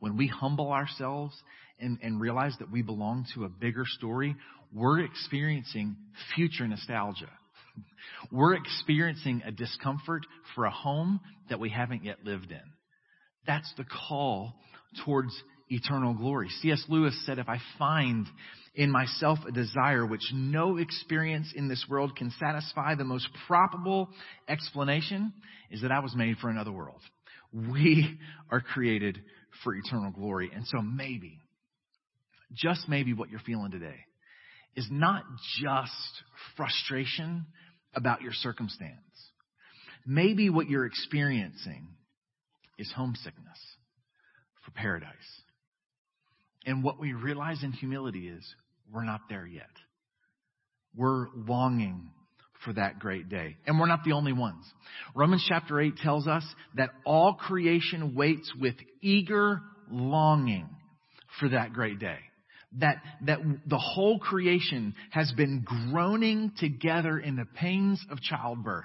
when 0.00 0.16
we 0.16 0.26
humble 0.26 0.72
ourselves 0.72 1.34
and, 1.78 1.98
and 2.02 2.20
realize 2.20 2.54
that 2.58 2.70
we 2.70 2.82
belong 2.82 3.26
to 3.34 3.44
a 3.44 3.48
bigger 3.48 3.84
story, 3.86 4.36
we're 4.72 5.00
experiencing 5.00 5.96
future 6.34 6.66
nostalgia. 6.66 7.30
We're 8.32 8.54
experiencing 8.54 9.42
a 9.46 9.52
discomfort 9.52 10.22
for 10.54 10.64
a 10.64 10.70
home 10.70 11.20
that 11.50 11.60
we 11.60 11.68
haven't 11.68 12.04
yet 12.04 12.24
lived 12.24 12.50
in. 12.50 12.62
That's 13.46 13.72
the 13.76 13.84
call 13.84 14.54
towards 15.04 15.32
eternal 15.68 16.14
glory. 16.14 16.48
C.S. 16.62 16.82
Lewis 16.88 17.14
said, 17.26 17.38
if 17.38 17.48
I 17.48 17.58
find 17.78 18.26
in 18.74 18.90
myself 18.90 19.38
a 19.46 19.52
desire 19.52 20.04
which 20.06 20.32
no 20.32 20.76
experience 20.76 21.52
in 21.54 21.68
this 21.68 21.84
world 21.88 22.16
can 22.16 22.32
satisfy, 22.38 22.94
the 22.94 23.04
most 23.04 23.28
probable 23.46 24.08
explanation 24.48 25.32
is 25.70 25.82
that 25.82 25.92
I 25.92 26.00
was 26.00 26.14
made 26.14 26.38
for 26.38 26.50
another 26.50 26.72
world. 26.72 27.00
We 27.52 28.18
are 28.50 28.60
created 28.60 29.20
for 29.62 29.74
eternal 29.74 30.10
glory. 30.10 30.50
And 30.54 30.66
so 30.66 30.80
maybe, 30.82 31.38
just 32.54 32.88
maybe 32.88 33.12
what 33.12 33.30
you're 33.30 33.40
feeling 33.40 33.70
today 33.70 33.96
is 34.76 34.86
not 34.90 35.24
just 35.60 36.22
frustration 36.56 37.46
about 37.94 38.22
your 38.22 38.32
circumstance. 38.32 38.92
Maybe 40.06 40.50
what 40.50 40.68
you're 40.68 40.86
experiencing 40.86 41.88
is 42.78 42.92
homesickness 42.94 43.58
for 44.64 44.70
paradise. 44.72 45.10
And 46.66 46.84
what 46.84 47.00
we 47.00 47.12
realize 47.12 47.62
in 47.62 47.72
humility 47.72 48.28
is 48.28 48.44
we're 48.92 49.04
not 49.04 49.22
there 49.28 49.46
yet. 49.46 49.70
We're 50.94 51.28
longing 51.34 52.10
for 52.64 52.72
that 52.74 52.98
great 52.98 53.28
day. 53.28 53.56
And 53.66 53.78
we're 53.78 53.86
not 53.86 54.04
the 54.04 54.12
only 54.12 54.32
ones. 54.32 54.64
Romans 55.14 55.44
chapter 55.48 55.80
8 55.80 55.96
tells 55.96 56.26
us 56.26 56.44
that 56.76 56.90
all 57.04 57.34
creation 57.34 58.14
waits 58.14 58.52
with 58.60 58.74
eager 59.02 59.60
longing 59.90 60.68
for 61.40 61.48
that 61.50 61.72
great 61.72 61.98
day 61.98 62.18
that, 62.78 63.02
that 63.26 63.38
the 63.66 63.78
whole 63.78 64.18
creation 64.18 64.94
has 65.10 65.32
been 65.32 65.64
groaning 65.64 66.52
together 66.58 67.18
in 67.18 67.36
the 67.36 67.46
pains 67.56 68.04
of 68.10 68.20
childbirth. 68.20 68.84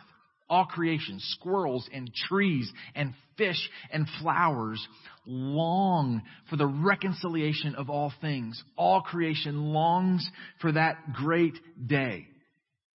All 0.49 0.65
creation, 0.65 1.17
squirrels 1.19 1.87
and 1.93 2.11
trees 2.27 2.71
and 2.93 3.13
fish 3.37 3.69
and 3.91 4.05
flowers 4.21 4.85
long 5.25 6.21
for 6.49 6.57
the 6.57 6.67
reconciliation 6.67 7.75
of 7.75 7.89
all 7.89 8.11
things. 8.21 8.61
All 8.77 9.01
creation 9.01 9.73
longs 9.73 10.29
for 10.59 10.73
that 10.73 11.13
great 11.13 11.57
day. 11.85 12.27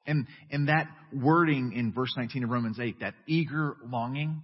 And, 0.07 0.27
and 0.51 0.69
that 0.69 0.87
wording 1.13 1.73
in 1.75 1.93
verse 1.93 2.13
19 2.17 2.45
of 2.45 2.51
Romans 2.51 2.79
8, 2.79 3.01
that 3.01 3.15
eager 3.27 3.77
longing, 3.91 4.43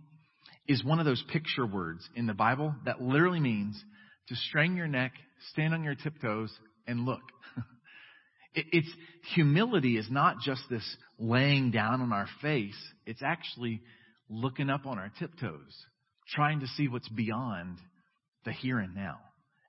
is 0.67 0.83
one 0.83 0.99
of 0.99 1.05
those 1.05 1.23
picture 1.33 1.67
words 1.67 2.09
in 2.15 2.27
the 2.27 2.35
Bible 2.35 2.75
that 2.85 3.01
literally 3.01 3.41
means 3.41 3.83
to 4.29 4.35
strain 4.35 4.77
your 4.77 4.89
neck 4.89 5.13
stand 5.51 5.75
on 5.75 5.85
your 5.85 5.95
tiptoes 5.95 6.53
and 6.87 7.05
look. 7.05 7.21
it's 8.55 8.91
humility 9.35 9.97
is 9.97 10.11
not 10.11 10.37
just 10.41 10.63
this 10.71 10.97
laying 11.19 11.71
down 11.71 12.01
on 12.01 12.13
our 12.13 12.29
face. 12.41 12.79
It's 13.07 13.23
actually 13.23 13.81
looking 14.29 14.71
up 14.71 14.87
on 14.87 14.99
our 14.99 15.11
tiptoes, 15.19 15.75
trying 16.29 16.61
to 16.61 16.67
see 16.69 16.89
what's 16.89 17.09
beyond 17.09 17.79
the 18.45 18.53
here 18.53 18.79
and 18.79 18.95
now. 18.95 19.19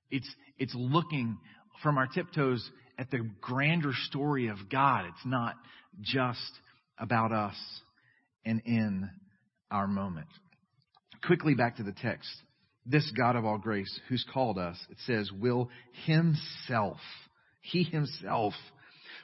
It's, 0.10 0.30
it's 0.58 0.74
looking 0.76 1.38
from 1.82 1.98
our 1.98 2.08
tiptoes 2.08 2.68
at 2.98 3.10
the 3.12 3.20
grander 3.42 3.94
story 4.08 4.48
of 4.48 4.58
God. 4.72 5.06
It's 5.06 5.26
not 5.26 5.56
just 6.02 6.40
about 6.98 7.32
us 7.32 7.56
and 8.46 8.62
in 8.66 9.10
our 9.72 9.88
moment. 9.88 10.28
Quickly 11.26 11.56
back 11.56 11.78
to 11.78 11.84
the 11.84 11.94
text 11.94 12.30
this 12.86 13.12
God 13.18 13.36
of 13.36 13.46
all 13.46 13.58
grace 13.58 14.00
who's 14.10 14.26
called 14.34 14.58
us, 14.58 14.78
it 14.90 14.98
says, 15.06 15.32
will 15.32 15.70
himself, 16.06 16.98
he 17.62 17.84
himself 17.84 18.54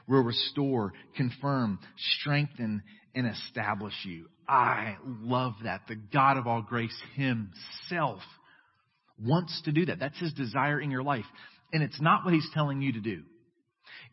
will 0.07 0.23
restore, 0.23 0.93
confirm, 1.15 1.79
strengthen, 2.19 2.81
and 3.13 3.27
establish 3.27 3.93
you. 4.05 4.27
I 4.47 4.95
love 5.05 5.53
that. 5.63 5.81
The 5.87 5.95
God 5.95 6.37
of 6.37 6.47
all 6.47 6.61
grace 6.61 6.97
himself 7.15 8.21
wants 9.21 9.61
to 9.65 9.71
do 9.71 9.85
that. 9.85 9.99
That's 9.99 10.19
his 10.19 10.33
desire 10.33 10.79
in 10.79 10.89
your 10.89 11.03
life. 11.03 11.25
And 11.71 11.83
it's 11.83 12.01
not 12.01 12.25
what 12.25 12.33
he's 12.33 12.49
telling 12.53 12.81
you 12.81 12.93
to 12.93 13.01
do. 13.01 13.23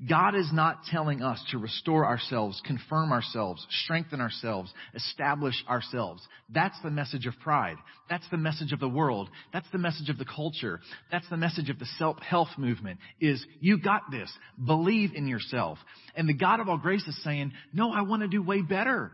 God 0.09 0.35
is 0.35 0.50
not 0.52 0.85
telling 0.90 1.22
us 1.22 1.42
to 1.52 1.59
restore 1.59 2.04
ourselves, 2.04 2.61
confirm 2.66 3.12
ourselves, 3.12 3.66
strengthen 3.85 4.20
ourselves, 4.20 4.70
establish 4.94 5.54
ourselves. 5.68 6.22
That's 6.50 6.78
the 6.82 6.90
message 6.90 7.26
of 7.26 7.32
pride. 7.42 7.76
That's 8.11 8.28
the 8.30 8.37
message 8.37 8.72
of 8.72 8.80
the 8.80 8.88
world. 8.90 9.30
That's 9.54 9.70
the 9.72 9.78
message 9.78 10.11
of 10.11 10.18
the 10.18 10.26
culture. 10.26 10.80
That's 11.11 11.28
the 11.30 11.38
message 11.38 11.70
of 11.70 11.78
the 11.78 11.87
self-help 11.98 12.48
movement 12.59 12.98
is 13.20 13.44
you 13.61 13.78
got 13.78 14.02
this. 14.11 14.30
Believe 14.62 15.12
in 15.14 15.28
yourself. 15.28 15.78
And 16.14 16.28
the 16.28 16.35
God 16.35 16.61
of 16.61 16.68
all 16.68 16.76
grace 16.76 17.06
is 17.06 17.22
saying, 17.24 17.52
no, 17.72 17.90
I 17.90 18.02
want 18.02 18.20
to 18.20 18.28
do 18.28 18.42
way 18.42 18.61
better. 18.61 19.12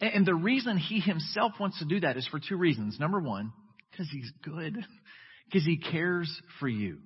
And 0.00 0.26
the 0.26 0.34
reason 0.34 0.76
he 0.76 1.00
himself 1.00 1.52
wants 1.58 1.78
to 1.78 1.86
do 1.86 2.00
that 2.00 2.18
is 2.18 2.28
for 2.28 2.38
two 2.38 2.56
reasons. 2.56 3.00
Number 3.00 3.18
one, 3.18 3.52
because 3.90 4.08
he's 4.12 4.30
good. 4.42 4.76
Because 5.46 5.64
he 5.64 5.78
cares 5.78 6.30
for 6.60 6.68
you. 6.68 6.98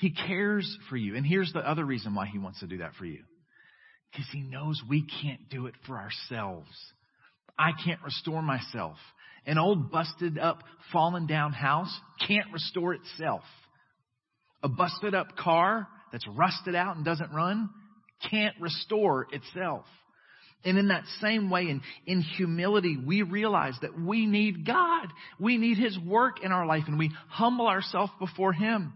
He 0.00 0.10
cares 0.10 0.78
for 0.88 0.96
you. 0.96 1.16
And 1.16 1.26
here's 1.26 1.52
the 1.52 1.60
other 1.60 1.84
reason 1.84 2.14
why 2.14 2.26
he 2.26 2.38
wants 2.38 2.60
to 2.60 2.66
do 2.66 2.78
that 2.78 2.94
for 2.98 3.04
you. 3.04 3.22
Because 4.10 4.26
he 4.32 4.40
knows 4.40 4.80
we 4.88 5.04
can't 5.22 5.48
do 5.50 5.66
it 5.66 5.74
for 5.86 5.98
ourselves. 5.98 6.70
I 7.58 7.70
can't 7.84 8.02
restore 8.02 8.42
myself. 8.42 8.96
An 9.44 9.58
old 9.58 9.90
busted 9.90 10.38
up, 10.38 10.62
fallen 10.92 11.26
down 11.26 11.52
house 11.52 11.92
can't 12.26 12.46
restore 12.52 12.94
itself. 12.94 13.42
A 14.62 14.68
busted 14.68 15.14
up 15.14 15.36
car 15.36 15.88
that's 16.12 16.26
rusted 16.28 16.74
out 16.74 16.96
and 16.96 17.04
doesn't 17.04 17.32
run 17.32 17.68
can't 18.30 18.54
restore 18.60 19.26
itself. 19.32 19.84
And 20.64 20.76
in 20.76 20.88
that 20.88 21.04
same 21.20 21.50
way, 21.50 21.62
in, 21.62 21.82
in 22.06 22.20
humility, 22.20 22.96
we 22.96 23.22
realize 23.22 23.74
that 23.82 23.98
we 23.98 24.26
need 24.26 24.66
God. 24.66 25.06
We 25.38 25.56
need 25.56 25.78
His 25.78 25.96
work 25.98 26.42
in 26.42 26.50
our 26.50 26.66
life 26.66 26.84
and 26.88 26.98
we 26.98 27.12
humble 27.28 27.68
ourselves 27.68 28.12
before 28.18 28.52
Him. 28.52 28.92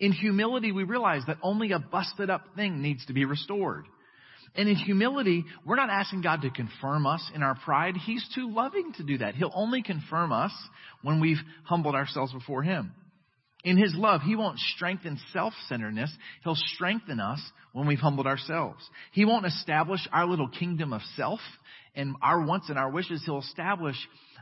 In 0.00 0.12
humility, 0.12 0.72
we 0.72 0.84
realize 0.84 1.22
that 1.26 1.36
only 1.42 1.72
a 1.72 1.78
busted 1.78 2.30
up 2.30 2.42
thing 2.56 2.80
needs 2.80 3.04
to 3.06 3.12
be 3.12 3.26
restored. 3.26 3.84
And 4.56 4.68
in 4.68 4.74
humility, 4.74 5.44
we're 5.64 5.76
not 5.76 5.90
asking 5.90 6.22
God 6.22 6.42
to 6.42 6.50
confirm 6.50 7.06
us 7.06 7.22
in 7.34 7.42
our 7.42 7.54
pride. 7.54 7.96
He's 7.96 8.26
too 8.34 8.52
loving 8.52 8.92
to 8.96 9.04
do 9.04 9.18
that. 9.18 9.34
He'll 9.34 9.52
only 9.54 9.82
confirm 9.82 10.32
us 10.32 10.52
when 11.02 11.20
we've 11.20 11.38
humbled 11.64 11.94
ourselves 11.94 12.32
before 12.32 12.62
Him. 12.62 12.92
In 13.62 13.76
His 13.76 13.94
love, 13.94 14.22
He 14.22 14.36
won't 14.36 14.58
strengthen 14.58 15.20
self-centeredness. 15.32 16.10
He'll 16.42 16.56
strengthen 16.56 17.20
us 17.20 17.40
when 17.72 17.86
we've 17.86 17.98
humbled 17.98 18.26
ourselves. 18.26 18.82
He 19.12 19.26
won't 19.26 19.46
establish 19.46 20.00
our 20.12 20.26
little 20.26 20.48
kingdom 20.48 20.92
of 20.94 21.02
self 21.14 21.40
and 21.94 22.16
our 22.22 22.44
wants 22.44 22.70
and 22.70 22.78
our 22.78 22.90
wishes. 22.90 23.22
He'll 23.24 23.40
establish 23.40 23.96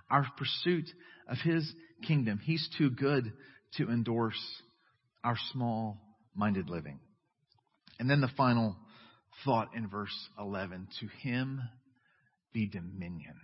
our 0.09 0.27
pursuit 0.39 0.87
of 1.29 1.37
His 1.39 1.71
kingdom. 2.07 2.41
He's 2.43 2.67
too 2.79 2.91
good 2.91 3.33
to 3.77 3.91
endorse 3.91 4.41
our 5.25 5.37
small-minded 5.53 6.69
living. 6.69 7.01
And 7.99 8.09
then 8.09 8.21
the 8.21 8.31
final 8.37 8.77
thought 9.45 9.69
in 9.75 9.89
verse 9.89 10.15
11 10.39 10.89
to 11.01 11.07
him 11.29 11.61
be 12.53 12.67
dominion 12.67 13.35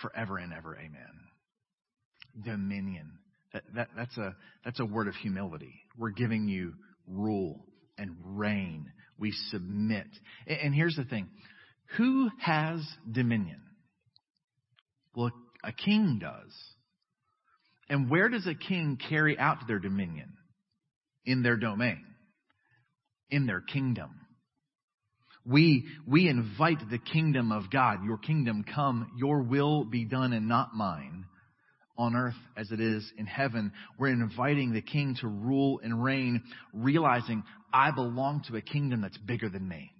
forever 0.00 0.38
and 0.38 0.52
ever. 0.52 0.76
Amen. 0.76 2.44
Dominion. 2.44 3.12
That, 3.52 3.62
that, 3.74 3.88
that's, 3.96 4.16
a, 4.18 4.36
that's 4.64 4.80
a 4.80 4.84
word 4.84 5.08
of 5.08 5.14
humility. 5.14 5.74
We're 5.96 6.10
giving 6.10 6.48
you 6.48 6.74
rule 7.06 7.64
and 7.96 8.16
reign. 8.22 8.90
We 9.18 9.32
submit. 9.50 10.06
And, 10.46 10.58
and 10.58 10.74
here's 10.74 10.96
the 10.96 11.04
thing 11.04 11.28
who 11.96 12.30
has 12.40 12.80
dominion? 13.10 13.62
Well, 15.14 15.30
a 15.64 15.72
king 15.72 16.18
does. 16.20 16.52
And 17.88 18.10
where 18.10 18.28
does 18.28 18.46
a 18.46 18.54
king 18.54 18.98
carry 19.08 19.38
out 19.38 19.58
their 19.68 19.78
dominion? 19.78 20.35
In 21.26 21.42
their 21.42 21.56
domain, 21.56 22.04
in 23.30 23.46
their 23.46 23.60
kingdom. 23.60 24.10
We, 25.44 25.86
we 26.06 26.28
invite 26.28 26.78
the 26.90 26.98
kingdom 26.98 27.52
of 27.52 27.70
God. 27.70 28.04
Your 28.04 28.18
kingdom 28.18 28.64
come, 28.64 29.12
your 29.16 29.42
will 29.42 29.84
be 29.84 30.04
done 30.04 30.32
and 30.32 30.48
not 30.48 30.74
mine 30.74 31.24
on 31.98 32.14
earth 32.14 32.34
as 32.56 32.70
it 32.70 32.80
is 32.80 33.10
in 33.16 33.26
heaven. 33.26 33.72
We're 33.98 34.08
inviting 34.08 34.72
the 34.72 34.82
king 34.82 35.16
to 35.20 35.28
rule 35.28 35.80
and 35.82 36.02
reign, 36.02 36.42
realizing 36.72 37.44
I 37.72 37.90
belong 37.90 38.42
to 38.48 38.56
a 38.56 38.60
kingdom 38.60 39.00
that's 39.00 39.18
bigger 39.18 39.48
than 39.48 39.66
me. 39.66 39.92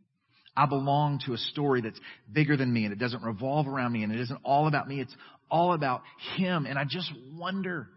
I 0.57 0.67
belong 0.67 1.21
to 1.27 1.35
a 1.35 1.39
story 1.39 1.83
that's 1.83 2.01
bigger 2.33 2.57
than 2.57 2.73
me 2.73 2.85
and 2.85 2.93
it 2.93 2.99
doesn't 2.99 3.23
revolve 3.23 3.69
around 3.69 3.93
me 3.93 4.03
and 4.03 4.13
it 4.13 4.21
isn't 4.21 4.41
all 4.43 4.67
about 4.67 4.89
me. 4.89 5.01
It's 5.01 5.15
all 5.51 5.75
about 5.75 6.03
him. 6.37 6.67
And 6.67 6.79
I 6.79 6.85
just 6.89 7.13
wonder, 7.35 7.89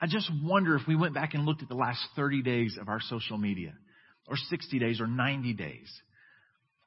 I 0.00 0.06
just 0.06 0.30
wonder 0.42 0.76
if 0.76 0.82
we 0.86 0.96
went 0.96 1.14
back 1.14 1.34
and 1.34 1.44
looked 1.44 1.62
at 1.62 1.68
the 1.68 1.74
last 1.74 2.00
30 2.16 2.42
days 2.42 2.78
of 2.80 2.88
our 2.88 3.00
social 3.00 3.38
media 3.38 3.74
or 4.28 4.36
60 4.36 4.78
days 4.78 5.00
or 5.00 5.06
90 5.06 5.54
days 5.54 6.02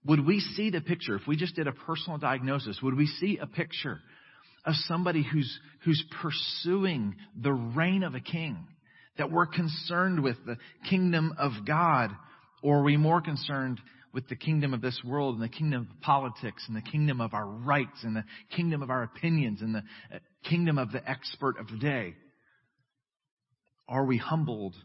would 0.05 0.25
we 0.25 0.39
see 0.39 0.69
the 0.71 0.81
picture, 0.81 1.15
if 1.15 1.27
we 1.27 1.35
just 1.35 1.55
did 1.55 1.67
a 1.67 1.71
personal 1.71 2.17
diagnosis, 2.17 2.79
would 2.81 2.95
we 2.95 3.05
see 3.05 3.37
a 3.37 3.45
picture 3.45 3.99
of 4.65 4.73
somebody 4.87 5.23
who's, 5.23 5.59
who's 5.83 6.03
pursuing 6.21 7.15
the 7.39 7.53
reign 7.53 8.03
of 8.03 8.15
a 8.15 8.19
king? 8.19 8.67
That 9.17 9.31
we're 9.31 9.45
concerned 9.45 10.23
with 10.23 10.37
the 10.45 10.57
kingdom 10.89 11.35
of 11.37 11.51
God? 11.67 12.11
Or 12.63 12.79
are 12.79 12.83
we 12.83 12.97
more 12.97 13.21
concerned 13.21 13.79
with 14.13 14.27
the 14.27 14.35
kingdom 14.35 14.73
of 14.73 14.81
this 14.81 14.99
world 15.05 15.35
and 15.35 15.43
the 15.43 15.49
kingdom 15.49 15.87
of 15.89 16.01
politics 16.01 16.63
and 16.67 16.75
the 16.75 16.81
kingdom 16.81 17.21
of 17.21 17.33
our 17.33 17.45
rights 17.45 18.03
and 18.03 18.15
the 18.15 18.23
kingdom 18.55 18.81
of 18.81 18.89
our 18.89 19.03
opinions 19.03 19.61
and 19.61 19.75
the 19.75 19.83
uh, 20.13 20.19
kingdom 20.43 20.77
of 20.77 20.91
the 20.91 21.07
expert 21.07 21.59
of 21.59 21.67
the 21.67 21.77
day? 21.77 22.15
Are 23.87 24.05
we 24.05 24.17
humbled 24.17 24.75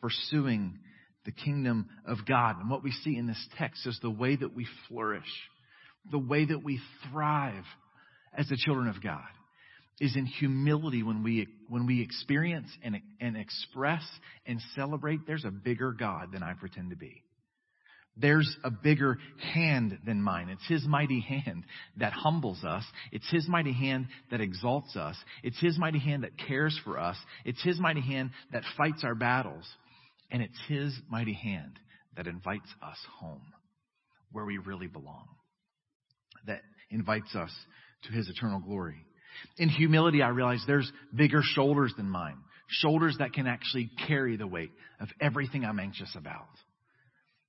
pursuing 0.00 0.78
the 1.24 1.32
kingdom 1.32 1.88
of 2.06 2.18
God. 2.26 2.60
And 2.60 2.70
what 2.70 2.82
we 2.82 2.90
see 2.90 3.16
in 3.16 3.26
this 3.26 3.48
text 3.58 3.86
is 3.86 3.98
the 4.02 4.10
way 4.10 4.36
that 4.36 4.54
we 4.54 4.66
flourish, 4.88 5.22
the 6.10 6.18
way 6.18 6.44
that 6.44 6.62
we 6.62 6.80
thrive 7.10 7.64
as 8.36 8.48
the 8.48 8.56
children 8.56 8.88
of 8.88 9.02
God 9.02 9.22
is 10.00 10.16
in 10.16 10.26
humility 10.26 11.02
when 11.02 11.22
we, 11.22 11.46
when 11.68 11.86
we 11.86 12.02
experience 12.02 12.68
and, 12.82 13.00
and 13.20 13.36
express 13.36 14.02
and 14.44 14.60
celebrate 14.74 15.20
there's 15.26 15.44
a 15.44 15.50
bigger 15.50 15.92
God 15.92 16.32
than 16.32 16.42
I 16.42 16.52
pretend 16.54 16.90
to 16.90 16.96
be. 16.96 17.22
There's 18.16 18.56
a 18.62 18.70
bigger 18.70 19.18
hand 19.54 19.98
than 20.06 20.22
mine. 20.22 20.48
It's 20.48 20.66
His 20.68 20.86
mighty 20.86 21.20
hand 21.20 21.64
that 21.96 22.12
humbles 22.12 22.62
us. 22.62 22.84
It's 23.10 23.28
His 23.28 23.48
mighty 23.48 23.72
hand 23.72 24.06
that 24.30 24.40
exalts 24.40 24.94
us. 24.96 25.16
It's 25.42 25.60
His 25.60 25.78
mighty 25.78 25.98
hand 25.98 26.22
that 26.22 26.38
cares 26.38 26.78
for 26.84 26.98
us. 26.98 27.16
It's 27.44 27.62
His 27.62 27.80
mighty 27.80 28.00
hand 28.00 28.30
that 28.52 28.62
fights 28.76 29.02
our 29.02 29.16
battles. 29.16 29.64
And 30.30 30.42
it's 30.42 30.58
His 30.68 30.96
mighty 31.10 31.34
hand 31.34 31.78
that 32.16 32.28
invites 32.28 32.68
us 32.82 32.98
home 33.18 33.42
where 34.30 34.44
we 34.44 34.58
really 34.58 34.86
belong, 34.86 35.26
that 36.46 36.60
invites 36.90 37.34
us 37.34 37.50
to 38.04 38.12
His 38.12 38.28
eternal 38.28 38.60
glory. 38.60 39.04
In 39.58 39.68
humility, 39.68 40.22
I 40.22 40.28
realize 40.28 40.62
there's 40.66 40.90
bigger 41.14 41.40
shoulders 41.42 41.92
than 41.96 42.08
mine, 42.08 42.38
shoulders 42.68 43.16
that 43.18 43.32
can 43.32 43.48
actually 43.48 43.90
carry 44.06 44.36
the 44.36 44.46
weight 44.46 44.70
of 45.00 45.08
everything 45.20 45.64
I'm 45.64 45.80
anxious 45.80 46.14
about. 46.16 46.46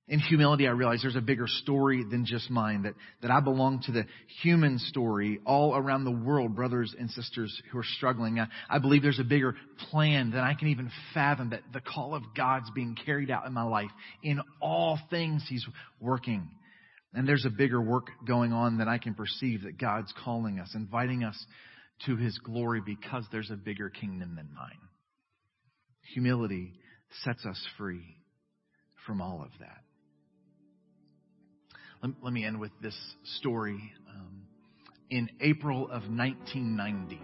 In 0.08 0.20
humility, 0.20 0.68
I 0.68 0.70
realize 0.70 1.00
there's 1.02 1.16
a 1.16 1.20
bigger 1.20 1.48
story 1.48 2.04
than 2.08 2.24
just 2.24 2.48
mine, 2.48 2.82
that, 2.82 2.94
that 3.22 3.32
I 3.32 3.40
belong 3.40 3.82
to 3.86 3.92
the 3.92 4.04
human 4.40 4.78
story 4.78 5.40
all 5.44 5.74
around 5.74 6.04
the 6.04 6.12
world, 6.12 6.54
brothers 6.54 6.94
and 6.96 7.10
sisters 7.10 7.60
who 7.72 7.78
are 7.78 7.84
struggling. 7.96 8.38
I, 8.38 8.46
I 8.70 8.78
believe 8.78 9.02
there's 9.02 9.18
a 9.18 9.24
bigger 9.24 9.56
plan 9.90 10.30
than 10.30 10.42
I 10.42 10.54
can 10.54 10.68
even 10.68 10.92
fathom, 11.12 11.50
that 11.50 11.62
the 11.72 11.80
call 11.80 12.14
of 12.14 12.22
God's 12.36 12.70
being 12.70 12.96
carried 13.04 13.32
out 13.32 13.46
in 13.46 13.52
my 13.52 13.64
life. 13.64 13.90
In 14.22 14.40
all 14.60 14.96
things, 15.10 15.44
He's 15.48 15.66
working. 16.00 16.50
And 17.12 17.28
there's 17.28 17.44
a 17.44 17.50
bigger 17.50 17.80
work 17.80 18.06
going 18.24 18.52
on 18.52 18.78
than 18.78 18.88
I 18.88 18.98
can 18.98 19.14
perceive 19.14 19.64
that 19.64 19.76
God's 19.76 20.12
calling 20.24 20.60
us, 20.60 20.70
inviting 20.76 21.24
us 21.24 21.46
to 22.04 22.14
His 22.14 22.38
glory 22.38 22.80
because 22.84 23.24
there's 23.32 23.50
a 23.50 23.56
bigger 23.56 23.90
kingdom 23.90 24.36
than 24.36 24.50
mine. 24.54 24.78
Humility 26.14 26.74
sets 27.24 27.44
us 27.44 27.60
free 27.76 28.18
from 29.04 29.20
all 29.20 29.42
of 29.42 29.50
that. 29.58 29.85
Let, 32.02 32.12
let 32.22 32.32
me 32.32 32.44
end 32.44 32.60
with 32.60 32.72
this 32.82 32.96
story. 33.38 33.92
Um, 34.08 34.42
in 35.10 35.30
April 35.40 35.84
of 35.84 36.02
1990, 36.08 37.20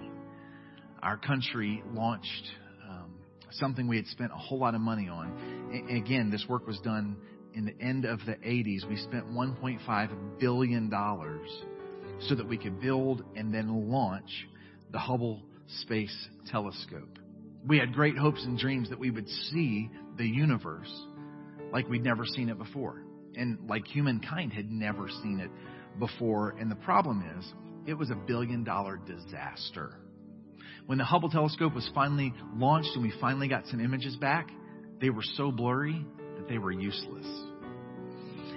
our 1.03 1.17
country 1.17 1.83
launched 1.93 2.45
um, 2.89 3.13
something 3.51 3.87
we 3.89 3.97
had 3.97 4.07
spent 4.07 4.33
a 4.33 4.37
whole 4.37 4.59
lot 4.59 4.75
of 4.75 4.81
money 4.81 5.09
on. 5.09 5.71
And 5.73 5.97
again, 5.97 6.31
this 6.31 6.45
work 6.49 6.67
was 6.67 6.79
done 6.81 7.17
in 7.55 7.67
the 7.67 7.79
end 7.81 8.05
of 8.05 8.21
the 8.25 8.35
80s. 8.35 8.89
We 8.89 8.97
spent 8.97 9.29
1.5 9.31 10.39
billion 10.39 10.89
dollars 10.89 11.49
so 12.29 12.35
that 12.35 12.49
we 12.49 12.57
could 12.57 12.81
build 12.81 13.25
and 13.37 13.53
then 13.53 13.91
launch 13.91 14.31
the 14.91 14.99
Hubble 14.99 15.43
Space 15.81 16.29
Telescope. 16.51 17.19
We 17.67 17.79
had 17.79 17.93
great 17.93 18.17
hopes 18.17 18.45
and 18.45 18.59
dreams 18.59 18.91
that 18.91 18.99
we 18.99 19.11
would 19.11 19.29
see 19.29 19.91
the 20.17 20.27
universe 20.27 20.93
like 21.73 21.89
we'd 21.89 22.05
never 22.05 22.25
seen 22.27 22.49
it 22.49 22.59
before 22.59 23.03
and 23.37 23.69
like 23.69 23.87
humankind 23.87 24.53
had 24.53 24.71
never 24.71 25.09
seen 25.23 25.41
it 25.41 25.51
before. 25.99 26.51
And 26.59 26.71
the 26.71 26.77
problem 26.77 27.25
is, 27.39 27.53
it 27.87 27.95
was 27.95 28.11
a 28.11 28.15
billion 28.15 28.65
dollar 28.65 28.97
disaster. 28.97 29.97
When 30.87 30.99
the 30.99 31.05
Hubble 31.05 31.31
telescope 31.31 31.75
was 31.75 31.89
finally 31.95 32.33
launched 32.55 32.91
and 32.95 33.03
we 33.03 33.13
finally 33.21 33.49
got 33.49 33.67
some 33.67 33.81
images 33.81 34.17
back, 34.17 34.49
they 35.01 35.11
were 35.11 35.23
so 35.37 35.51
blurry 35.51 36.05
that 36.37 36.49
they 36.49 36.59
were 36.59 36.73
useless. 36.73 37.27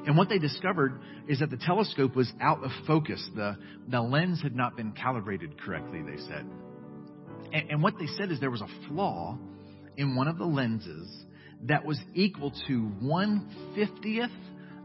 And 0.05 0.15
what 0.17 0.29
they 0.29 0.37
discovered 0.37 0.99
is 1.27 1.39
that 1.39 1.49
the 1.49 1.57
telescope 1.57 2.15
was 2.15 2.31
out 2.39 2.63
of 2.63 2.71
focus. 2.85 3.27
The, 3.35 3.57
the 3.87 4.01
lens 4.01 4.41
had 4.41 4.55
not 4.55 4.77
been 4.77 4.91
calibrated 4.91 5.59
correctly, 5.59 6.01
they 6.03 6.21
said. 6.27 6.45
And, 7.51 7.71
and 7.71 7.83
what 7.83 7.97
they 7.97 8.07
said 8.17 8.31
is 8.31 8.39
there 8.39 8.51
was 8.51 8.61
a 8.61 8.87
flaw 8.87 9.37
in 9.97 10.15
one 10.15 10.27
of 10.27 10.37
the 10.37 10.45
lenses 10.45 11.25
that 11.63 11.85
was 11.85 11.99
equal 12.13 12.53
to 12.67 12.81
one 12.99 13.49
fiftieth 13.75 14.29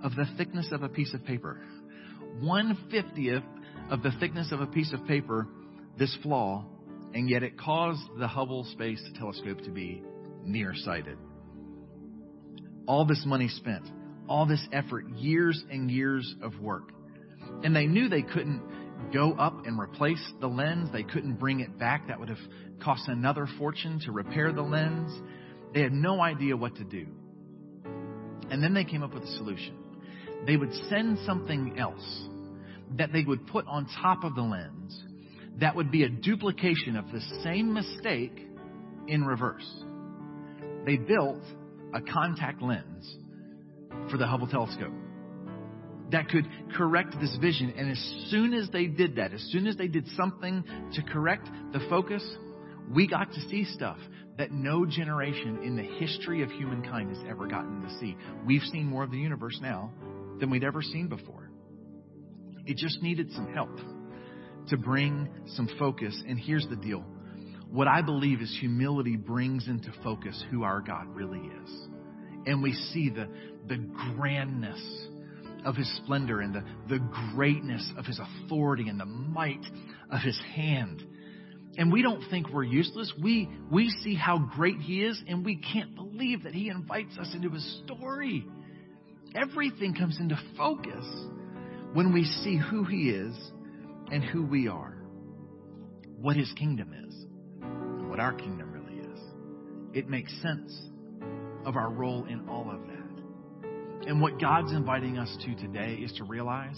of 0.02 0.14
the 0.16 0.26
thickness 0.36 0.68
of 0.72 0.82
a 0.82 0.88
piece 0.88 1.14
of 1.14 1.24
paper. 1.24 1.60
One 2.40 2.76
fiftieth 2.90 3.42
of 3.90 4.02
the 4.02 4.12
thickness 4.20 4.52
of 4.52 4.60
a 4.60 4.66
piece 4.66 4.92
of 4.92 5.06
paper, 5.06 5.46
this 5.98 6.16
flaw, 6.22 6.64
and 7.12 7.28
yet 7.28 7.42
it 7.42 7.58
caused 7.58 8.02
the 8.18 8.28
Hubble 8.28 8.64
Space 8.72 9.02
Telescope 9.18 9.62
to 9.62 9.70
be 9.70 10.02
nearsighted. 10.44 11.18
All 12.86 13.04
this 13.04 13.22
money 13.26 13.48
spent, 13.48 13.84
all 14.28 14.46
this 14.46 14.64
effort, 14.72 15.08
years 15.16 15.62
and 15.70 15.90
years 15.90 16.34
of 16.42 16.58
work. 16.60 16.92
And 17.62 17.74
they 17.74 17.86
knew 17.86 18.08
they 18.08 18.22
couldn't 18.22 18.62
go 19.12 19.32
up 19.32 19.66
and 19.66 19.78
replace 19.78 20.24
the 20.40 20.46
lens. 20.46 20.90
They 20.92 21.02
couldn't 21.02 21.34
bring 21.34 21.60
it 21.60 21.78
back. 21.78 22.08
That 22.08 22.20
would 22.20 22.28
have 22.28 22.38
cost 22.82 23.08
another 23.08 23.48
fortune 23.58 24.00
to 24.04 24.12
repair 24.12 24.52
the 24.52 24.62
lens. 24.62 25.12
They 25.74 25.82
had 25.82 25.92
no 25.92 26.20
idea 26.20 26.56
what 26.56 26.76
to 26.76 26.84
do. 26.84 27.06
And 28.50 28.62
then 28.62 28.74
they 28.74 28.84
came 28.84 29.02
up 29.02 29.14
with 29.14 29.24
a 29.24 29.36
solution 29.36 29.79
they 30.46 30.56
would 30.56 30.72
send 30.88 31.18
something 31.26 31.78
else 31.78 32.28
that 32.96 33.12
they 33.12 33.22
would 33.22 33.46
put 33.46 33.66
on 33.66 33.86
top 34.02 34.24
of 34.24 34.34
the 34.34 34.42
lens 34.42 35.04
that 35.60 35.76
would 35.76 35.90
be 35.90 36.04
a 36.04 36.08
duplication 36.08 36.96
of 36.96 37.10
the 37.12 37.20
same 37.42 37.72
mistake 37.72 38.46
in 39.06 39.24
reverse. 39.24 39.68
They 40.86 40.96
built 40.96 41.42
a 41.92 42.00
contact 42.00 42.62
lens 42.62 43.16
for 44.10 44.16
the 44.16 44.26
Hubble 44.26 44.46
telescope 44.46 44.92
that 46.10 46.28
could 46.28 46.48
correct 46.76 47.14
this 47.20 47.36
vision. 47.40 47.72
And 47.76 47.90
as 47.90 48.30
soon 48.30 48.54
as 48.54 48.68
they 48.70 48.86
did 48.86 49.16
that, 49.16 49.32
as 49.32 49.42
soon 49.50 49.66
as 49.66 49.76
they 49.76 49.88
did 49.88 50.06
something 50.16 50.64
to 50.94 51.02
correct 51.02 51.48
the 51.72 51.80
focus, 51.88 52.24
we 52.92 53.06
got 53.06 53.32
to 53.32 53.40
see 53.48 53.64
stuff 53.64 53.98
that 54.38 54.50
no 54.50 54.86
generation 54.86 55.62
in 55.62 55.76
the 55.76 55.82
history 55.82 56.42
of 56.42 56.50
humankind 56.50 57.14
has 57.14 57.24
ever 57.28 57.46
gotten 57.46 57.82
to 57.82 57.98
see. 57.98 58.16
We've 58.46 58.62
seen 58.62 58.86
more 58.86 59.04
of 59.04 59.10
the 59.10 59.18
universe 59.18 59.58
now 59.62 59.92
than 60.40 60.50
we'd 60.50 60.64
ever 60.64 60.82
seen 60.82 61.08
before. 61.08 61.50
It 62.66 62.76
just 62.76 63.02
needed 63.02 63.30
some 63.32 63.52
help 63.52 63.76
to 64.68 64.76
bring 64.76 65.28
some 65.54 65.68
focus. 65.78 66.20
And 66.26 66.38
here's 66.38 66.66
the 66.68 66.76
deal 66.76 67.04
what 67.70 67.86
I 67.86 68.02
believe 68.02 68.40
is 68.40 68.56
humility 68.60 69.16
brings 69.16 69.68
into 69.68 69.92
focus 70.02 70.42
who 70.50 70.64
our 70.64 70.80
God 70.80 71.06
really 71.08 71.38
is. 71.38 71.88
And 72.46 72.62
we 72.62 72.72
see 72.72 73.10
the, 73.10 73.28
the 73.68 73.76
grandness 74.16 74.80
of 75.64 75.76
his 75.76 75.88
splendor 75.98 76.40
and 76.40 76.54
the, 76.54 76.64
the 76.88 76.98
greatness 77.34 77.92
of 77.96 78.06
his 78.06 78.18
authority 78.18 78.88
and 78.88 78.98
the 78.98 79.06
might 79.06 79.64
of 80.10 80.20
his 80.20 80.40
hand. 80.54 81.04
And 81.76 81.92
we 81.92 82.02
don't 82.02 82.28
think 82.30 82.48
we're 82.48 82.64
useless. 82.64 83.12
We, 83.22 83.48
we 83.70 83.90
see 84.02 84.16
how 84.16 84.38
great 84.38 84.78
he 84.78 85.02
is, 85.02 85.22
and 85.28 85.44
we 85.44 85.56
can't 85.56 85.94
believe 85.94 86.42
that 86.42 86.54
he 86.54 86.68
invites 86.68 87.16
us 87.18 87.30
into 87.34 87.50
his 87.50 87.82
story. 87.84 88.44
Everything 89.34 89.94
comes 89.94 90.18
into 90.18 90.38
focus 90.56 91.04
when 91.92 92.12
we 92.12 92.24
see 92.24 92.56
who 92.58 92.84
he 92.84 93.10
is 93.10 93.36
and 94.10 94.24
who 94.24 94.44
we 94.44 94.68
are, 94.68 94.96
what 96.20 96.36
his 96.36 96.52
kingdom 96.52 96.92
is, 97.06 97.14
and 97.62 98.08
what 98.10 98.18
our 98.18 98.32
kingdom 98.32 98.72
really 98.72 99.00
is. 99.00 99.20
It 99.92 100.08
makes 100.08 100.32
sense 100.42 100.76
of 101.64 101.76
our 101.76 101.90
role 101.90 102.24
in 102.24 102.48
all 102.48 102.70
of 102.70 102.80
that. 102.86 104.08
And 104.08 104.20
what 104.20 104.40
God's 104.40 104.72
inviting 104.72 105.18
us 105.18 105.36
to 105.44 105.54
today 105.56 105.94
is 106.02 106.12
to 106.14 106.24
realize 106.24 106.76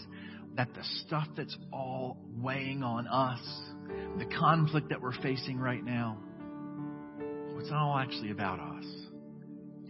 that 0.57 0.75
the 0.75 0.85
stuff 1.07 1.27
that's 1.37 1.57
all 1.73 2.19
weighing 2.37 2.83
on 2.83 3.07
us, 3.07 3.41
the 4.19 4.27
conflict 4.39 4.91
that 4.91 5.01
we're 5.01 5.19
facing 5.23 5.59
right 5.59 5.83
now, 5.83 6.19
it's 7.59 7.71
all 7.73 7.97
actually 7.97 8.31
about 8.33 8.59
us. 8.59 8.85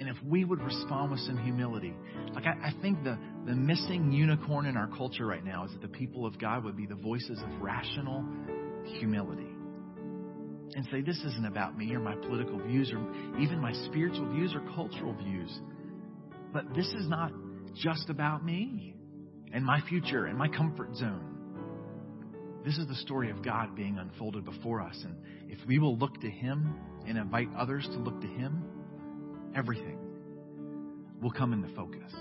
And 0.03 0.11
if 0.11 0.17
we 0.25 0.45
would 0.45 0.61
respond 0.61 1.13
with 1.13 1.21
some 1.21 1.39
humility, 1.39 1.95
like 2.35 2.45
I, 2.45 2.71
I, 2.71 2.83
think 2.83 3.05
the, 3.05 3.17
the 3.47 3.55
missing 3.55 4.11
unicorn 4.11 4.67
in 4.67 4.77
our 4.77 4.89
culture 4.89 5.25
right 5.25 5.45
now 5.45 5.65
is 5.65 5.71
that 5.71 5.81
the 5.81 5.97
people 5.97 6.27
of 6.27 6.41
God 6.41 6.65
would 6.65 6.77
be 6.77 6.87
the 6.87 6.97
voices 6.97 7.41
of 7.41 7.63
rational 7.63 8.25
humility. 8.99 9.47
And 10.75 10.85
say, 10.91 11.03
this 11.03 11.19
isn't 11.19 11.47
about 11.47 11.79
me 11.79 11.95
or 11.95 12.01
my 12.01 12.17
political 12.17 12.59
views 12.59 12.91
or 12.93 12.99
even 13.41 13.61
my 13.61 13.73
spiritual 13.87 14.29
views 14.33 14.53
or 14.57 14.63
cultural 14.75 15.15
views. 15.15 15.57
But 16.53 16.75
this 16.75 16.89
is 16.89 17.07
not 17.07 17.31
just 17.73 18.11
about 18.11 18.45
me 18.45 18.97
and 19.53 19.65
my 19.65 19.83
future 19.89 20.27
and 20.27 20.37
my 20.37 20.49
comfort 20.49 20.97
zone. 20.97 21.29
This 22.65 22.77
is 22.77 22.89
the 22.89 22.97
story 22.97 23.31
of 23.31 23.45
God 23.45 23.77
being 23.77 23.99
unfolded 23.99 24.45
before 24.45 24.81
us. 24.83 25.01
And 25.05 25.15
if 25.49 25.65
we 25.69 25.79
will 25.79 25.97
look 25.97 26.21
to 26.23 26.29
Him 26.29 26.75
and 27.07 27.17
invite 27.17 27.51
others 27.57 27.87
to 27.93 27.99
look 27.99 28.21
to 28.21 28.27
Him, 28.27 28.65
everything 29.55 29.99
will 31.21 31.31
come 31.31 31.53
into 31.53 31.75
focus. 31.75 32.13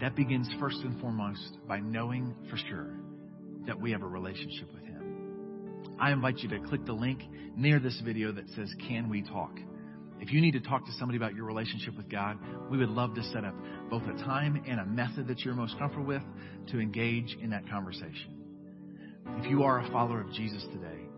That 0.00 0.16
begins 0.16 0.48
first 0.58 0.78
and 0.82 1.00
foremost 1.00 1.58
by 1.68 1.80
knowing 1.80 2.34
for 2.50 2.56
sure 2.56 2.90
that 3.66 3.80
we 3.80 3.92
have 3.92 4.02
a 4.02 4.08
relationship 4.08 4.72
with 4.72 4.82
Him. 4.82 5.86
I 5.98 6.10
invite 6.12 6.38
you 6.38 6.48
to 6.50 6.58
click 6.60 6.84
the 6.84 6.92
link 6.92 7.22
near 7.56 7.78
this 7.78 8.00
video 8.04 8.32
that 8.32 8.48
says, 8.56 8.72
Can 8.88 9.08
we 9.08 9.22
talk? 9.22 9.56
If 10.20 10.32
you 10.32 10.40
need 10.40 10.52
to 10.52 10.60
talk 10.60 10.86
to 10.86 10.92
somebody 10.98 11.16
about 11.16 11.34
your 11.34 11.44
relationship 11.44 11.96
with 11.96 12.08
God, 12.08 12.38
we 12.70 12.78
would 12.78 12.90
love 12.90 13.14
to 13.14 13.22
set 13.24 13.44
up 13.44 13.54
both 13.90 14.02
a 14.04 14.12
time 14.24 14.62
and 14.68 14.78
a 14.78 14.86
method 14.86 15.26
that 15.28 15.40
you're 15.40 15.54
most 15.54 15.76
comfortable 15.78 16.06
with 16.06 16.22
to 16.68 16.78
engage 16.78 17.36
in 17.40 17.50
that 17.50 17.68
conversation. 17.68 18.42
If 19.38 19.50
you 19.50 19.64
are 19.64 19.80
a 19.80 19.90
follower 19.90 20.20
of 20.20 20.32
Jesus 20.32 20.64
today, 20.72 21.08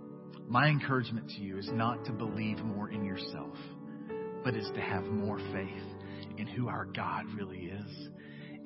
my 0.49 0.69
encouragement 0.69 1.29
to 1.31 1.41
you 1.43 1.59
is 1.59 1.69
not 1.73 2.05
to 2.07 2.13
believe 2.13 2.59
more 2.59 2.91
in 2.91 3.05
yourself, 3.05 3.55
but 4.45 4.55
is 4.55 4.71
to 4.75 4.81
have 4.81 5.05
more 5.05 5.39
faith 5.53 5.83
in 6.37 6.47
who 6.47 6.69
our 6.69 6.85
God 6.85 7.25
really 7.35 7.71
is 7.73 8.09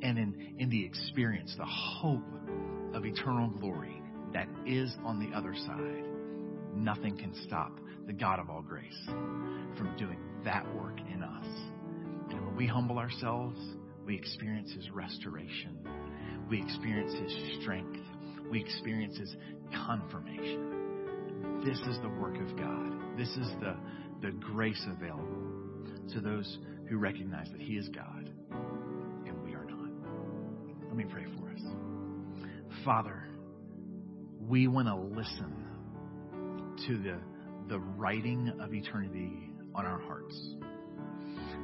and 0.03 0.19
in, 0.19 0.57
in 0.59 0.71
the 0.71 0.85
experience, 0.85 1.55
the 1.57 1.65
hope 1.65 2.23
of 2.95 3.05
eternal 3.05 3.49
glory 3.49 4.03
that 4.33 4.49
is 4.67 4.95
on 5.05 5.19
the 5.19 5.37
other 5.37 5.55
side. 5.55 6.05
Nothing 6.75 7.17
can 7.17 7.33
stop 7.47 7.73
the 8.07 8.13
God 8.13 8.39
of 8.39 8.51
all 8.51 8.63
grace 8.63 8.99
from 9.07 9.95
doing 9.99 10.19
that 10.45 10.65
work 10.75 10.99
in 11.13 11.23
us. 11.23 11.47
And 12.31 12.47
when 12.47 12.57
we 12.57 12.67
humble 12.67 12.99
ourselves, 12.99 13.59
we 14.07 14.17
experience 14.17 14.73
His 14.73 14.91
restoration. 14.91 15.79
We 16.49 16.63
experience 16.63 17.13
His 17.13 17.61
strength. 17.61 17.99
We 18.51 18.61
experience 18.61 19.19
His 19.19 19.35
confirmation. 19.87 21.63
This 21.65 21.79
is 21.79 21.99
the 22.03 22.09
work 22.09 22.37
of 22.37 22.57
God. 22.57 23.17
This 23.19 23.29
is 23.29 23.49
the, 23.61 23.77
the 24.23 24.31
grace 24.31 24.83
available 24.89 25.38
to 26.15 26.21
those 26.21 26.59
who 26.89 26.99
recognize 26.99 27.49
that 27.53 27.61
He 27.61 27.75
is 27.75 27.89
God 27.89 28.31
and 28.51 29.43
we 29.45 29.55
are 29.55 29.65
not. 29.65 29.91
Let 30.87 30.97
me 30.97 31.05
pray 31.05 31.27
for 31.39 31.51
us. 31.51 31.63
Father, 32.85 33.25
we 34.41 34.69
want 34.69 34.89
to 34.89 34.97
listen 34.97 35.65
to 36.87 36.99
the, 36.99 37.19
the 37.69 37.79
writing 37.79 38.53
of 38.61 38.73
eternity 38.73 39.51
on 39.75 39.85
our 39.85 40.01
hearts. 40.01 40.35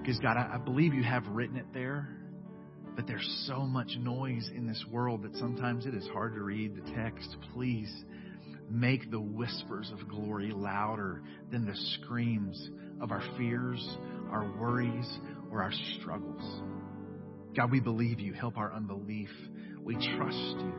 Because, 0.00 0.18
God, 0.18 0.36
I, 0.36 0.54
I 0.54 0.58
believe 0.58 0.92
you 0.92 1.02
have 1.02 1.26
written 1.28 1.56
it 1.56 1.66
there, 1.72 2.08
but 2.94 3.06
there's 3.06 3.44
so 3.46 3.60
much 3.60 3.96
noise 3.98 4.50
in 4.54 4.66
this 4.66 4.84
world 4.90 5.22
that 5.22 5.34
sometimes 5.36 5.86
it 5.86 5.94
is 5.94 6.06
hard 6.12 6.34
to 6.34 6.42
read 6.42 6.76
the 6.76 6.92
text. 6.92 7.36
Please 7.54 7.90
make 8.70 9.10
the 9.10 9.20
whispers 9.20 9.90
of 9.92 10.08
glory 10.08 10.52
louder 10.52 11.22
than 11.50 11.64
the 11.64 11.76
screams 11.94 12.70
of 13.00 13.10
our 13.10 13.22
fears, 13.36 13.82
our 14.34 14.50
worries, 14.58 15.18
or 15.50 15.62
our 15.62 15.72
struggles. 15.98 16.62
God, 17.56 17.70
we 17.70 17.78
believe 17.78 18.18
you. 18.18 18.32
Help 18.32 18.58
our 18.58 18.72
unbelief. 18.72 19.30
We 19.80 19.94
trust 19.94 20.56
you 20.58 20.74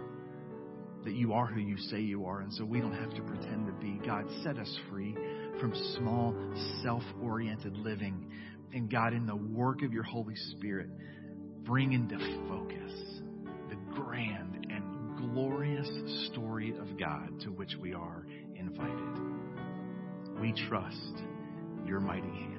that 1.05 1.13
you 1.13 1.33
are 1.33 1.45
who 1.45 1.61
you 1.61 1.77
say 1.77 2.01
you 2.01 2.25
are, 2.25 2.41
and 2.41 2.51
so 2.53 2.65
we 2.65 2.81
don't 2.81 2.93
have 2.93 3.13
to 3.15 3.21
pretend 3.21 3.67
to 3.67 3.73
be. 3.73 4.01
God, 4.05 4.25
set 4.43 4.57
us 4.57 4.79
free 4.89 5.15
from 5.61 5.73
small, 5.97 6.35
self 6.83 7.03
oriented 7.21 7.77
living. 7.77 8.29
And 8.73 8.91
God, 8.91 9.13
in 9.13 9.25
the 9.25 9.35
work 9.35 9.83
of 9.83 9.93
your 9.93 10.03
Holy 10.03 10.35
Spirit, 10.51 10.89
bring 11.63 11.93
into 11.93 12.17
focus 12.49 13.21
the 13.69 13.77
grand 13.93 14.67
and 14.69 15.33
glorious 15.33 15.87
story 16.31 16.73
of 16.77 16.99
God 16.99 17.39
to 17.41 17.51
which 17.51 17.75
we 17.79 17.93
are 17.93 18.25
invited. 18.55 19.21
We 20.41 20.53
trust 20.67 21.21
your 21.85 22.01
mighty 22.01 22.27
hand. 22.27 22.54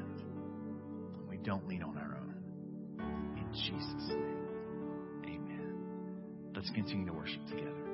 Don't 1.46 1.68
lean 1.68 1.84
on 1.84 1.96
our 1.96 2.18
own. 2.18 2.34
In 3.38 3.52
Jesus' 3.52 4.08
name, 4.08 4.48
amen. 5.26 6.50
Let's 6.56 6.70
continue 6.70 7.06
to 7.06 7.12
worship 7.12 7.46
together. 7.46 7.85